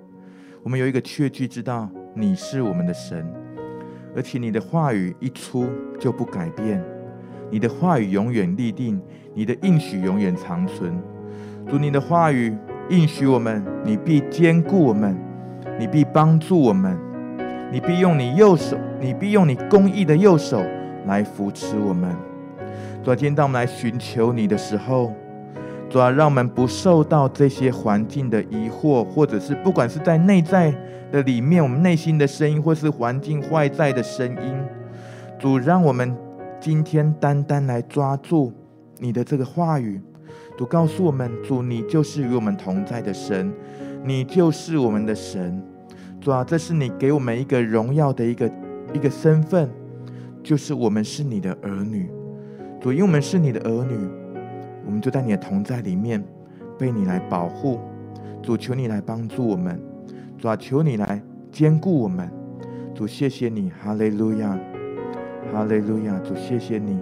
[0.61, 3.25] 我们有一个确据，知道你是我们的神，
[4.13, 6.83] 而且你的话语一出就不改变，
[7.49, 9.01] 你的话语永远立定，
[9.33, 11.01] 你的应许永远长存。
[11.65, 12.53] 主，你的话语
[12.89, 15.17] 应许我们，你必坚固我们，
[15.79, 16.99] 你必帮助我们，
[17.75, 20.63] 你必用你右手，你必用你公义的右手
[21.07, 22.15] 来扶持我们。
[23.03, 25.11] 昨，天当我们来寻求你的时候，
[25.89, 30.73] 主啊，让我们不受到这些环境的疑惑，或者是不管是在内在
[31.11, 34.55] 的里面，我们内心的声音，或是环境外在的声音。
[35.37, 36.15] 主，让我们
[36.61, 38.53] 今天单单来抓住
[38.99, 39.99] 你的这个话语。
[40.57, 43.51] 主告诉我们：主，你就是与我们同在的神，
[44.05, 45.61] 你就是我们的神。
[46.25, 48.51] 主啊，这是你给我们一个荣耀的一个
[48.95, 49.69] 一个身份，
[50.41, 52.09] 就是我们是你的儿女。
[52.81, 53.95] 主，因为我们是你的儿女，
[54.87, 56.25] 我们就在你的同在里面
[56.79, 57.79] 被你来保护。
[58.41, 59.79] 主，求你来帮助我们。
[60.39, 61.21] 主啊，求你来
[61.51, 62.27] 坚固我们。
[62.95, 64.59] 主，谢谢你，哈利路亚，
[65.53, 66.19] 哈利路亚。
[66.21, 67.01] 主，谢谢你。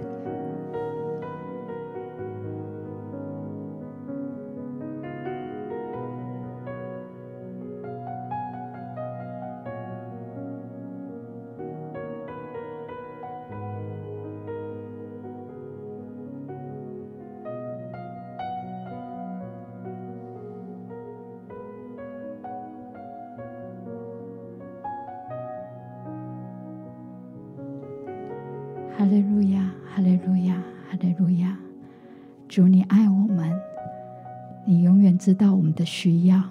[35.26, 36.44] 知道我们的需要，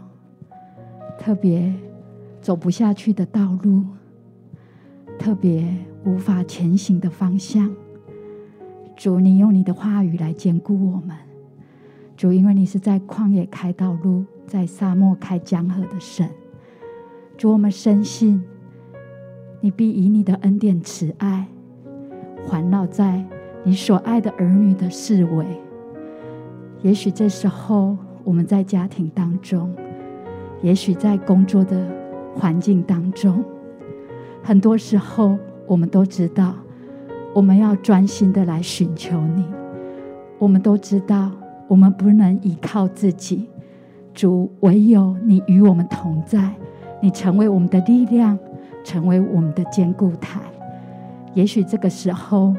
[1.19, 1.71] 特别
[2.41, 3.85] 走不下去的道路，
[5.19, 7.71] 特别无法前行的方向。
[8.97, 11.15] 主，你用你的话语来坚固我们。
[12.17, 16.27] 主，因为你是在旷野开道路，在沙漠开江河的神。
[17.37, 18.43] 主，我们深信，
[19.61, 21.47] 你必以你的恩典慈爱
[22.47, 23.23] 环绕在
[23.65, 25.45] 你所爱的儿女的四围。
[26.81, 29.73] 也许这时候我们在家庭当中，
[30.63, 31.87] 也许在工作的
[32.35, 33.43] 环境当中，
[34.43, 36.55] 很多时候我们都知道，
[37.35, 39.45] 我们要专心的来寻求你。
[40.39, 41.31] 我们都知道，
[41.69, 43.49] 我们不能依靠自己，
[44.15, 46.53] 主，唯有你与我们同在，
[47.01, 48.39] 你成为我们的力量，
[48.85, 50.41] 成为我们的坚固台。
[51.35, 52.55] 也许这个时候，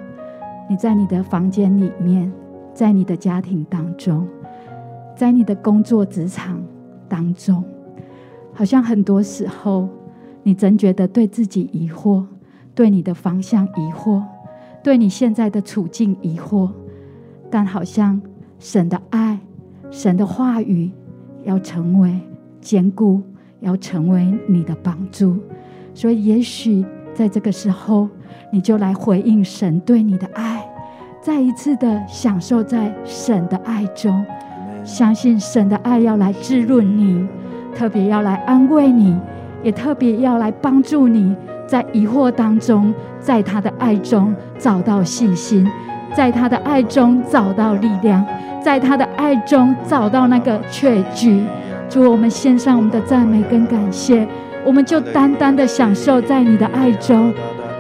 [0.69, 2.31] 你在你的房间里面。
[2.75, 4.27] 在你的家庭当中，
[5.15, 6.61] 在你的工作职场
[7.07, 7.63] 当中，
[8.53, 9.87] 好像很多时候，
[10.41, 12.25] 你真觉得对自己疑惑，
[12.75, 14.21] 对你的方向疑惑，
[14.83, 16.69] 对你现在的处境疑惑，
[17.49, 18.19] 但好像
[18.59, 19.39] 神的爱、
[19.91, 20.91] 神的话语
[21.43, 22.19] 要成为
[22.59, 23.21] 坚固，
[23.59, 25.37] 要成为你的帮助。
[25.93, 26.83] 所以，也许
[27.13, 28.09] 在这个时候，
[28.51, 30.67] 你就来回应神对你的爱。
[31.21, 34.25] 再一次的享受在神的爱中，
[34.83, 37.25] 相信神的爱要来滋润你，
[37.75, 39.15] 特别要来安慰你，
[39.63, 45.69] 也特别要来帮助你，在疑惑当中，在他的爱中找到信心，
[46.13, 48.25] 在他的爱中找到力量，
[48.61, 51.43] 在他的爱中找到那个确据。
[51.89, 54.27] 主，我们献上我们的赞美跟感谢，
[54.65, 57.33] 我们就单单的享受在你的爱中，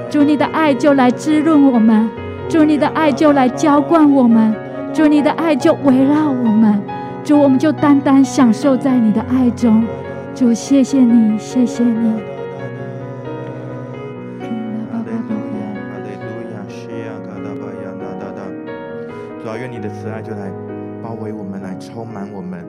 [0.09, 2.09] 主，你的爱就来滋润我们。
[2.49, 4.53] 主，你的爱就来浇灌我们，
[4.93, 6.79] 主，你的爱就围绕我们，
[7.23, 9.83] 主，我们就单单享受在你的爱中。
[10.35, 12.13] 主，谢谢你，谢谢你。
[19.41, 20.51] 主啊，愿你的慈爱就来
[21.01, 22.65] 包围我们，来充满我们。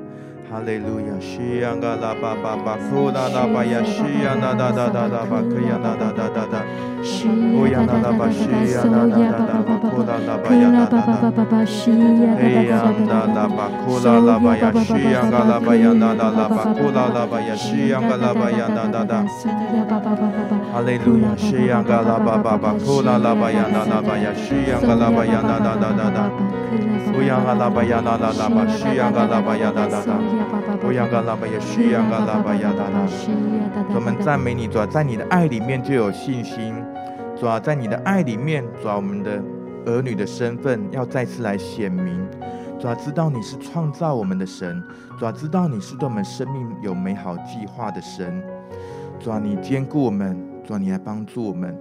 [0.50, 6.93] 哈利路亚，西呀嘎拉巴巴巴，库拉拉巴呀，西呀呐呐呐呐呐巴，可呀呐呐呐呐呐。
[7.04, 11.66] 乌央那拉巴西呀那那那那巴库拉拉巴呀那那那，
[12.40, 19.22] 嘿呀那那巴库拉拉巴呀西呀嘎拉巴呀那那那巴库拉拉巴呀西呀嘎拉巴呀那那那，
[20.72, 26.18] 哈利路亚，西呀嘎拉巴巴巴库拉拉巴呀那那巴呀西呀嘎拉巴呀那那那那那，
[27.12, 32.96] 乌央嘎拉巴呀那那那巴西呀嘎拉巴呀那那那，乌央嘎拉巴呀西呀嘎拉巴呀那那，
[33.94, 36.74] 我们赞美你，主啊，在你的爱里面就有信心。
[37.44, 39.38] 主啊，在你的爱里面，主啊，我们的
[39.84, 42.26] 儿女的身份要再次来显明。
[42.80, 44.82] 主啊，知道你是创造我们的神，
[45.18, 48.42] 主啊，知道你是对我们生命有美好计划的神。
[49.20, 50.34] 主啊，你坚固我们，
[50.66, 51.78] 主啊，你来帮助我们。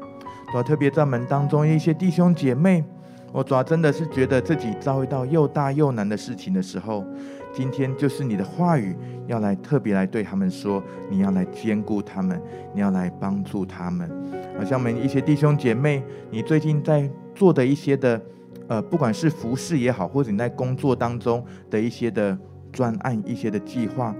[0.51, 2.83] 主啊，特别在门当中一些弟兄姐妹，
[3.31, 7.05] 我主啊，真的是觉得自己遭遇到又大又难的事情的时候，
[7.53, 8.95] 今天就是你的话语
[9.27, 12.41] 要来特别来对他们说，你要来兼顾他们，
[12.73, 14.09] 你要来帮助他们。
[14.57, 18.21] 好像我们一些弟兄姐妹，你最近在做的一些的，
[18.67, 22.37] 呃，不管是服事也好，或者你在工作当中的一些的
[22.71, 24.15] 专案、一些的计划，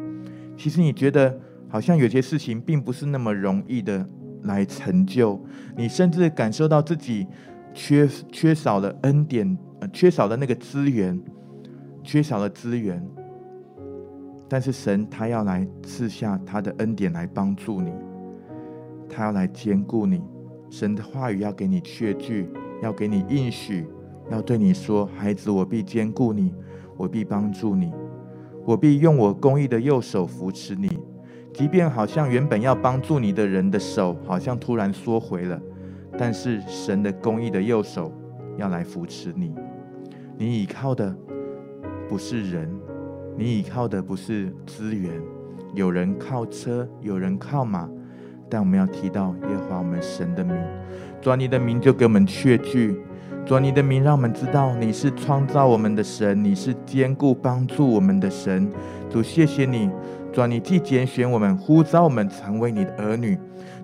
[0.56, 1.36] 其实你觉得
[1.68, 4.08] 好像有些事情并不是那么容易的
[4.44, 5.44] 来成就，
[5.76, 7.26] 你甚至感受到自己
[7.74, 9.58] 缺缺少了恩典，
[9.92, 11.20] 缺少了那个资源，
[12.04, 13.04] 缺少了资源，
[14.54, 17.91] 但是神他要来赐下他的恩典来帮助你。
[19.10, 20.22] 他要来坚固你，
[20.70, 22.47] 神的话语要给你确据，
[22.80, 23.88] 要给你应许，
[24.30, 26.54] 要对你说：“孩子，我必坚固你，
[26.95, 27.91] 我必帮助你，
[28.64, 30.99] 我必用我公义的右手扶持你。
[31.51, 35.60] 即便好像原本要帮助你的人的手好像突然缩回了，
[36.16, 38.14] 但是神的公义的右手
[38.58, 39.56] 要来扶持你。
[40.38, 41.16] 你倚靠的
[42.08, 42.72] 不是人，
[43.38, 45.12] 你倚靠的不是资源。
[45.74, 47.90] 有人靠车，有人靠马。”
[48.50, 50.56] 但我们要提到耶和华我们神的名，
[51.20, 52.96] 主，你的名就给我们确据，
[53.48, 58.70] 主，你的名让我们知道你是创造我们的神，你是坚固帮助我们的神。
[59.10, 59.90] 主，谢谢你，
[60.32, 63.36] 主，你既拣选我们，呼召我们成为你的儿女，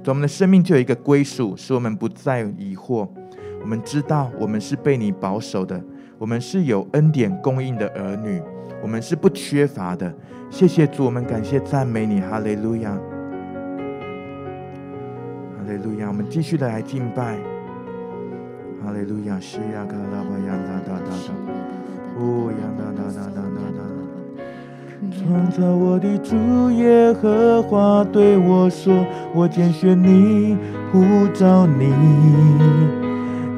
[0.04, 3.08] 主，我们的生命就有一个归属，使我们不再疑惑。
[3.62, 5.82] 我们知道我们是被你保守的，
[6.20, 8.40] 我们是有恩典供应的儿女，
[8.82, 10.14] 我们是不缺乏的。
[10.50, 12.92] 谢谢主，我们感谢赞美你，哈利路亚。
[15.56, 17.38] 哈利路亚，我们继续的来敬拜。
[18.84, 21.34] 哈利路亚，西亚卡拉巴亚哒哒哒哒，
[22.20, 23.80] 呜呀哒哒哒哒哒哒。
[25.12, 26.36] 创造我的主
[26.72, 30.58] 耶和华对我说：“我拣选你，
[30.92, 31.94] 呼召你，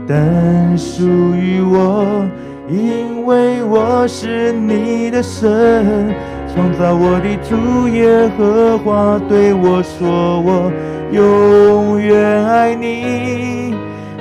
[0.08, 2.28] 但属于我，
[2.72, 6.16] 因为我是你的神。”
[6.54, 10.72] 创造我的主耶和华对我说：“我
[11.12, 13.76] 永远爱你。”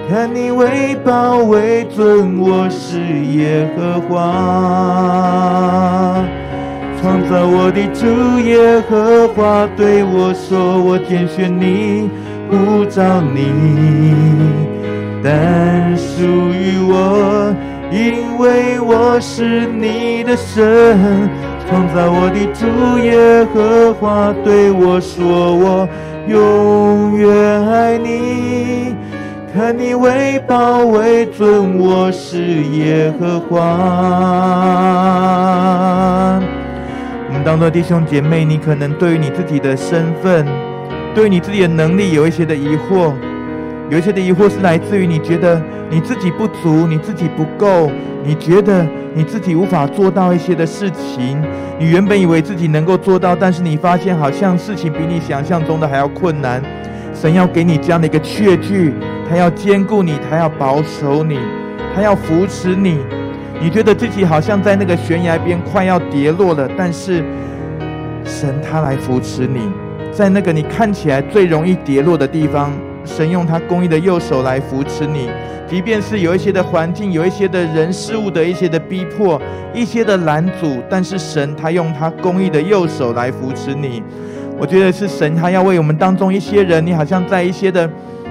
[0.08, 4.18] 看你为宝为尊，我是耶和华。
[7.00, 8.06] 创造我的主
[8.40, 12.10] 耶和华对我说：“我拣选你，
[12.50, 13.52] 呼召你，
[15.22, 17.54] 但属于我，
[17.90, 21.28] 因为我是你的神。”
[21.70, 22.66] 创造我的主
[22.98, 25.88] 耶和华对我说：“我
[26.26, 28.96] 永远爱你。”
[29.54, 33.58] 看你为宝为尊，我是耶和华。
[37.28, 40.46] 我们当中的弟兄姐妹，你可能对于你自己的身份，
[41.14, 43.12] 对你自己的能力有一些的疑惑，
[43.90, 45.60] 有一些的疑惑是来自于你觉得
[45.90, 47.90] 你自己不足，你自己不够，
[48.22, 51.42] 你觉得你自己无法做到一些的事情。
[51.76, 56.62] 你原本以为自己能够做到，但是你发现好像事情比你想象中的还要困难。
[57.12, 58.94] 神要给你这样的一个确据，
[59.28, 61.40] 他要坚固你，他要保守你，
[61.92, 62.98] 他要扶持你。
[63.60, 67.24] 你觉得自己好像在那个悬崖边快要跌落了，但是
[68.24, 69.68] 神他来扶持你，
[70.12, 72.72] 在那个你看起来最容易跌落的地方，
[73.10, 75.28] 神用他公义的右手来扶持你。
[75.68, 79.40] 即便是有一些的环境，有一些的人事物的一些的逼迫，
[79.72, 84.02] 一些的拦阻，但是神他用他公义的右手来扶持你。
[84.58, 87.88] 我觉得是神，他要为我们当中一些人，你好像在一些的、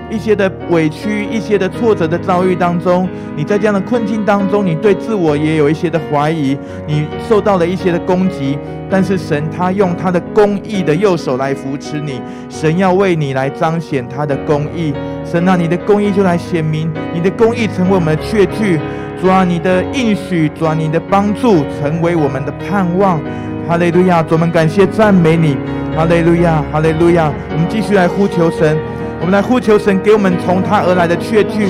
[0.10, 6.57] 一些的委屈、一些的挫折的遭遇当中，你在这样的困境当中，你对自我也有一些的怀疑，
[6.88, 8.57] 你受到了一些的攻击，
[8.89, 14.93] 但是神他用他的公义的右手来扶持你，神要为你来彰显他的公义，
[15.24, 18.80] 神啊，你的公义就来显明，你的公义成为我们的确据，
[19.22, 23.20] 主啊，你的应许，主啊，你的帮助成为我们的盼望。
[23.68, 25.55] 哈利路亚，主，我们感谢赞美你。
[25.95, 27.32] 哈利路亚，哈利路亚。
[27.51, 28.76] 我们继续来呼求神，
[29.20, 31.67] 我们来呼求神给我们从他而来的确据，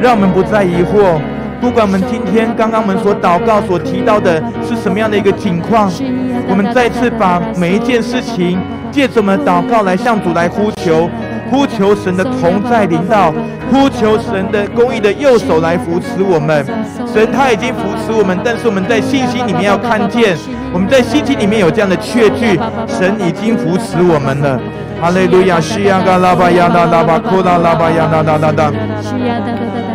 [0.00, 1.20] 让我们不再疑惑。
[1.60, 5.90] 不管我们今天刚刚我们所祷告所提到的是什么样的一个情况，
[6.48, 11.08] 我们再次把每一件事情借着我们的祷告来向主来呼求。
[11.50, 13.32] 呼求神的同在领导，
[13.70, 16.64] 呼求神的公义的右手来扶持我们。
[17.12, 20.36] 神他已经扶持我们，但是我们在信心里面要看见，
[20.72, 24.58] 我们在信心里面有这样的确据，神已经扶持我们了。
[25.04, 26.86] 哈利路亚，西亚嘎拉巴亚那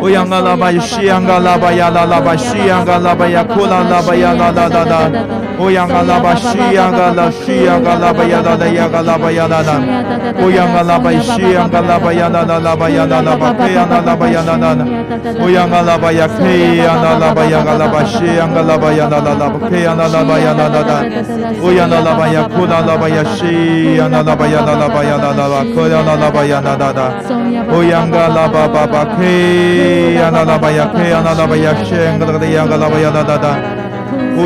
[0.00, 5.10] 乌央嘎拉巴，西央嘎拉巴亚那拉巴，西央嘎拉巴亚库拉拉巴亚那那那那。
[5.58, 9.78] 乌央嘎拉巴，西央嘎拉，西央嘎拉巴亚那那央嘎拉巴亚那那。
[10.42, 14.86] 乌央嘎拉巴，西央嘎拉巴亚那那拉巴亚那拉巴，佩亚那拉巴亚那那那。
[15.44, 20.80] 乌央嘎拉巴亚，佩亚那拉巴亚嘎拉巴，西央嘎拉巴亚那那拉巴，佩亚那拉巴亚那那
[29.90, 29.96] 那。
[29.96, 33.50] 乌央那拉巴亚库拉拉巴亚，西央那拉巴亚那拉巴。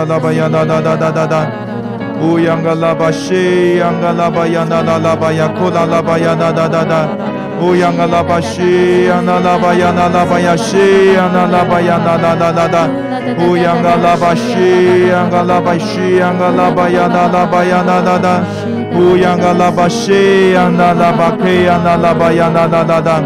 [0.06, 0.22] 啦
[6.02, 10.68] 吧呀啦啦啦，哦呀乌央嘎拉巴西，央拉巴呀那拉巴呀，拉巴呀那那那那。
[10.68, 12.89] 乌央西，央那拉巴呀那拉巴呀西，央那拉巴呀那那那那那。
[13.38, 18.41] 乌央嘎拉巴西，央嘎拉巴西，央嘎拉巴呀那拉巴呀那那那。
[18.97, 23.22] 乌央嘎拉巴西，央那拉巴克呀那拉巴呀那那那那。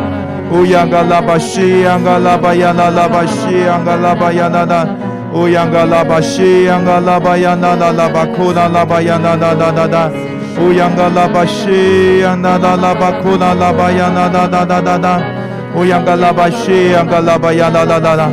[0.52, 4.88] 乌央嘎拉巴西，央嘎拉巴呀那拉巴西，央嘎拉巴呀那那。
[5.34, 10.33] 乌央嘎拉巴西，央嘎拉巴呀那那拉巴库那拉巴呀那那那那那。
[10.60, 15.22] 乌央嘎拉巴西，央那那拉巴库那拉巴呀那那那那那那。
[15.76, 18.30] 乌央嘎拉巴西，央嘎拉巴呀那那那那。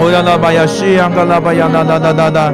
[0.00, 2.52] 乌央拉巴呀西，央嘎拉巴呀那那那那那。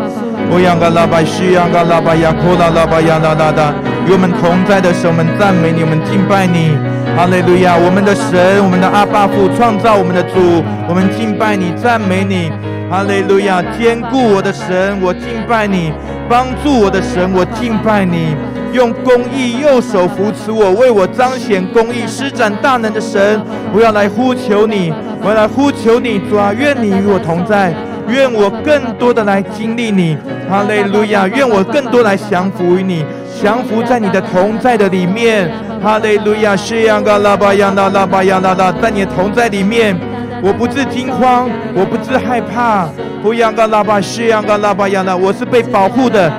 [0.50, 3.72] 乌央嘎拉巴西，央嘎拉巴呀库那拉巴呀那那那。
[4.06, 6.76] 与我们同在的神，我们赞美你，我们敬拜你。
[7.16, 12.50] 哈利路亚，我们的神，我们的阿爸父，创造我们的主，我们敬拜你，赞美你。
[12.92, 13.62] 哈利路亚！
[13.80, 15.90] 坚固我的神，我敬拜你；
[16.28, 18.36] 帮助我的神，我敬拜你。
[18.74, 23.40] 用公义右手扶持我，为我彰显公义，施展大能的神，
[23.72, 27.72] 我要来呼求你，我要来呼求你，主啊，愿你与我同在。
[28.08, 30.18] 愿我更多的来经历你，
[30.50, 31.26] 哈利路亚！
[31.26, 33.06] 愿我更多来降服于你，
[33.42, 35.50] 降服在你的同在的里面，
[35.82, 36.54] 哈利路亚！
[36.54, 39.96] 西央嘎拉巴央那拉巴央那拉，在你的同在里面，
[40.42, 42.88] 我不自惊慌，我不自害怕。
[43.22, 46.32] 不央嘎拉巴西央嘎拉巴央那，我是被保护的，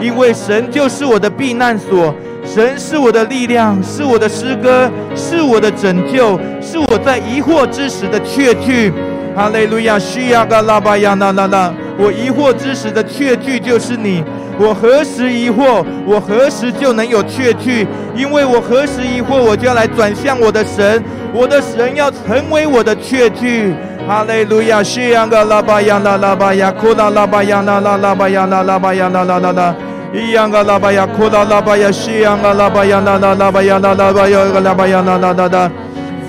[0.00, 2.14] 因为神就是我的避难所。
[2.44, 8.92] 神是我的力量，是我的诗歌，是我的拯救，是我在疑惑之时的确据。
[9.34, 14.22] 哈利路亚，需要个拉巴亚那那那，我疑惑之时的确据就是你。
[14.60, 17.86] 我何时疑惑，我何时就能有确据？
[18.16, 21.02] 因为我何时疑惑，我就要来转向我的神，
[21.32, 23.74] 我的神要成为我的确据。
[24.06, 29.74] 哈利路亚，需要个拉巴亚那拉巴亚，库拉拉巴亚那拉拉巴亚那拉巴亚那那那那。
[30.14, 35.70] 伊央个拉巴呀，库拉拉巴呀，西央个拉巴呀，那那拉巴呀，那拉巴呀，个拉巴呀，那那那那，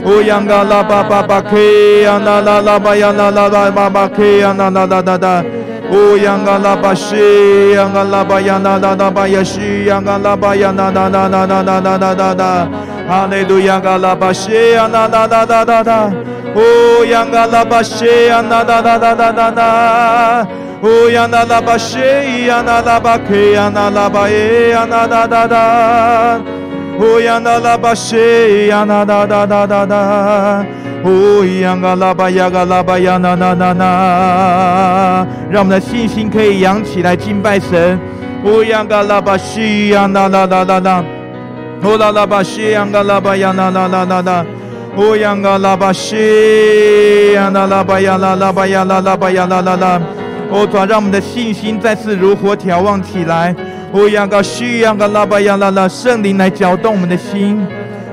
[0.04, 5.44] 乌央个拉巴巴巴 K 呀，那那拉巴呀，那那拉巴巴 K 呀，那那那那那，
[5.92, 12.68] 乌央个拉巴西央个拉巴呀，那那拉巴呀，西央个拉巴呀，那那那那那那那那那那，
[13.10, 16.12] 哈利路亚嘎拉巴西呀，那那那那那那，
[16.54, 20.48] 乌央个拉巴西呀，那那那那那那那。
[20.82, 26.40] 哦呀那拉巴谢呀那拉巴克呀那拉巴耶呀那哒哒哒，
[26.98, 30.66] 哦呀那拉巴谢呀那哒哒哒哒哒，
[31.04, 38.00] 哦呀个拉巴呀嘎拉巴呀那那那那，让我们的信心可以扬起来敬拜神。
[38.46, 41.04] 哦呀嘎拉巴谢呀那哒哒哒哒，
[41.82, 44.46] 哦啦啦巴谢呀个啦巴呀啦啦啦啦啦，
[44.96, 50.02] 哦呀个啦巴谢呀那拉巴呀啦啦巴呀啦啦巴呀啦啦啦。
[50.52, 53.56] 哦，主，让我们的信心再次如火挑旺起来。
[53.92, 57.66] 哦，让个需要个啦巴呀啦啦圣灵来搅动我们的心，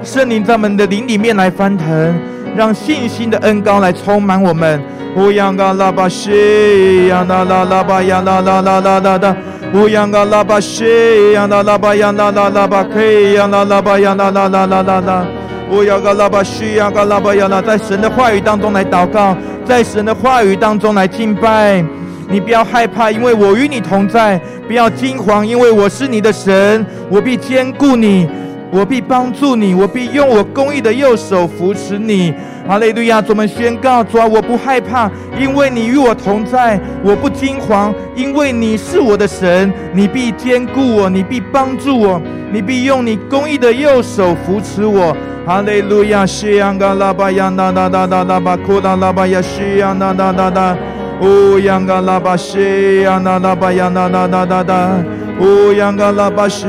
[0.02, 2.14] 圣灵在我们的灵里面来翻腾，
[2.56, 4.82] 让信心的恩膏来充满我们。
[5.16, 9.36] 乌央嘎拉巴西亚拉拉拉巴亚拉拉拉拉拉拉。
[9.72, 13.02] 哦，让个拉巴西呀啦拉巴呀啦啦拉巴克
[13.34, 15.26] 呀啦啦巴亚拉拉拉拉拉拉。
[15.68, 21.84] 哦，让个拉巴西呀嘎拉巴呀啦，在神的话语当中来祷告，在神的话语当中来敬拜。
[22.28, 28.28] 你不要害怕，因为我与你同在；不要惊慌，因为我是你的神，我必坚固你，
[28.70, 32.34] 我必帮助你，我必用我公义的右手扶持你。
[32.68, 33.22] 哈利路亚！
[33.22, 35.08] 主们宣告：主啊，我不害怕，
[35.38, 45.16] 因为你与我同在；我不惊惶，因为你是我的神，你必坚固我，你必帮助我，你必用你公义的右手扶持我。
[45.46, 46.26] 哈利路亚！
[46.26, 50.76] 西央嘎拉巴呀，那那那那那巴库拉拉巴呀，西央那那那那。
[51.20, 55.02] 乌央嘎拉巴西呀那那巴呀那那那那那，
[55.40, 56.66] 乌央嘎拉巴西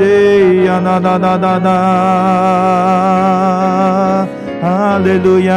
[0.65, 1.69] 呀那那那那那，
[4.61, 5.53] 哈利路亚！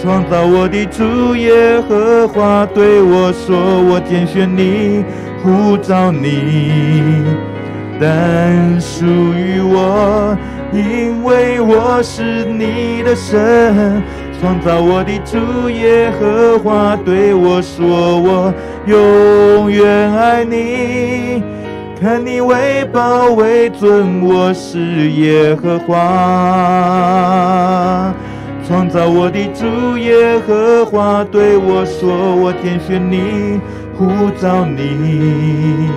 [0.00, 3.56] 创造我的主耶和华对我说
[3.90, 5.04] ：“我拣选你，
[5.42, 7.24] 呼召你，
[8.00, 10.36] 但属于我，
[10.72, 14.02] 因为我是你的神。”
[14.38, 18.52] 创造我的主耶和华对我说：“我
[18.86, 21.42] 永远爱你，
[22.00, 25.94] 看你为宝为尊，我是耶和华。”
[28.68, 33.58] 创造我的主耶和华对我说：“我拣选你，
[33.96, 34.06] 呼
[34.38, 35.88] 召你，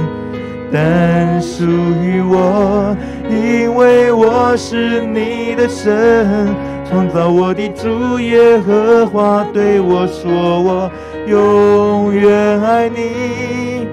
[0.72, 2.96] 但属于我，
[3.30, 6.56] 因为我是你的神。”
[6.90, 10.32] 创造我的主耶和华对我说
[10.66, 10.90] ：“我
[11.28, 13.88] 永远爱你，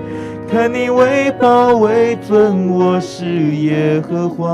[0.50, 4.46] 看你为宝为尊，我是耶和华。”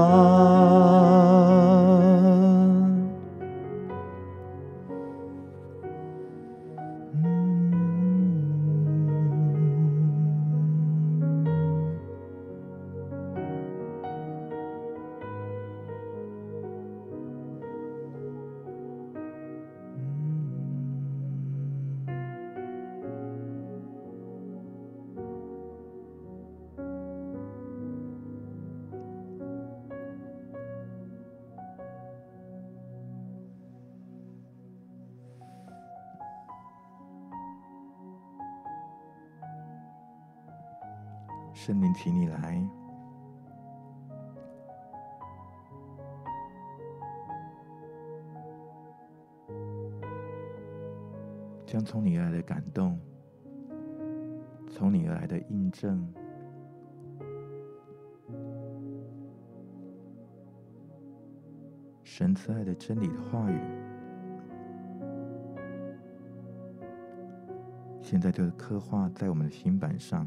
[41.65, 42.69] 圣灵，请你来，
[51.65, 52.99] 将从你而来的感动，
[54.69, 56.05] 从你而来的印证，
[62.03, 63.61] 神慈爱的真理的话语，
[68.01, 70.27] 现在就刻画在我们的心板上，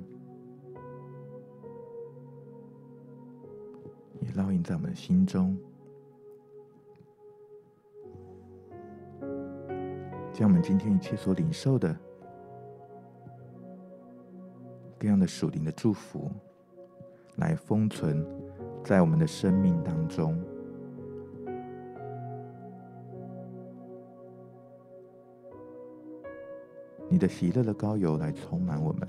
[4.36, 5.58] 烙印在我们的心中，
[10.34, 11.96] 将我们今天一切所领受的
[15.00, 16.30] 各样的属灵的祝福，
[17.38, 18.26] 来封存
[18.84, 20.38] 在我们的生命当中。
[27.08, 29.08] 你的喜乐的膏油来充满我们，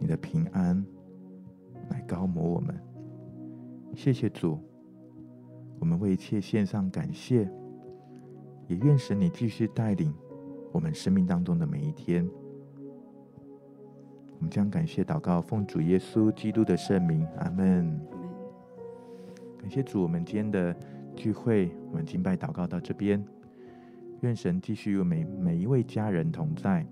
[0.00, 0.84] 你的平安
[1.90, 2.74] 来高抹我们。
[3.96, 4.58] 谢谢主，
[5.78, 7.48] 我们为一切献上感谢，
[8.66, 10.12] 也愿神你继续带领
[10.72, 12.28] 我们生命当中的每一天。
[14.36, 17.98] 我们将感谢祷告奉主耶稣基督的圣名，阿门。
[19.58, 20.76] 感谢主，我们今天的
[21.14, 23.24] 聚会，我们敬拜祷告到这边。
[24.20, 26.86] 愿神继续与每每一位家人同在，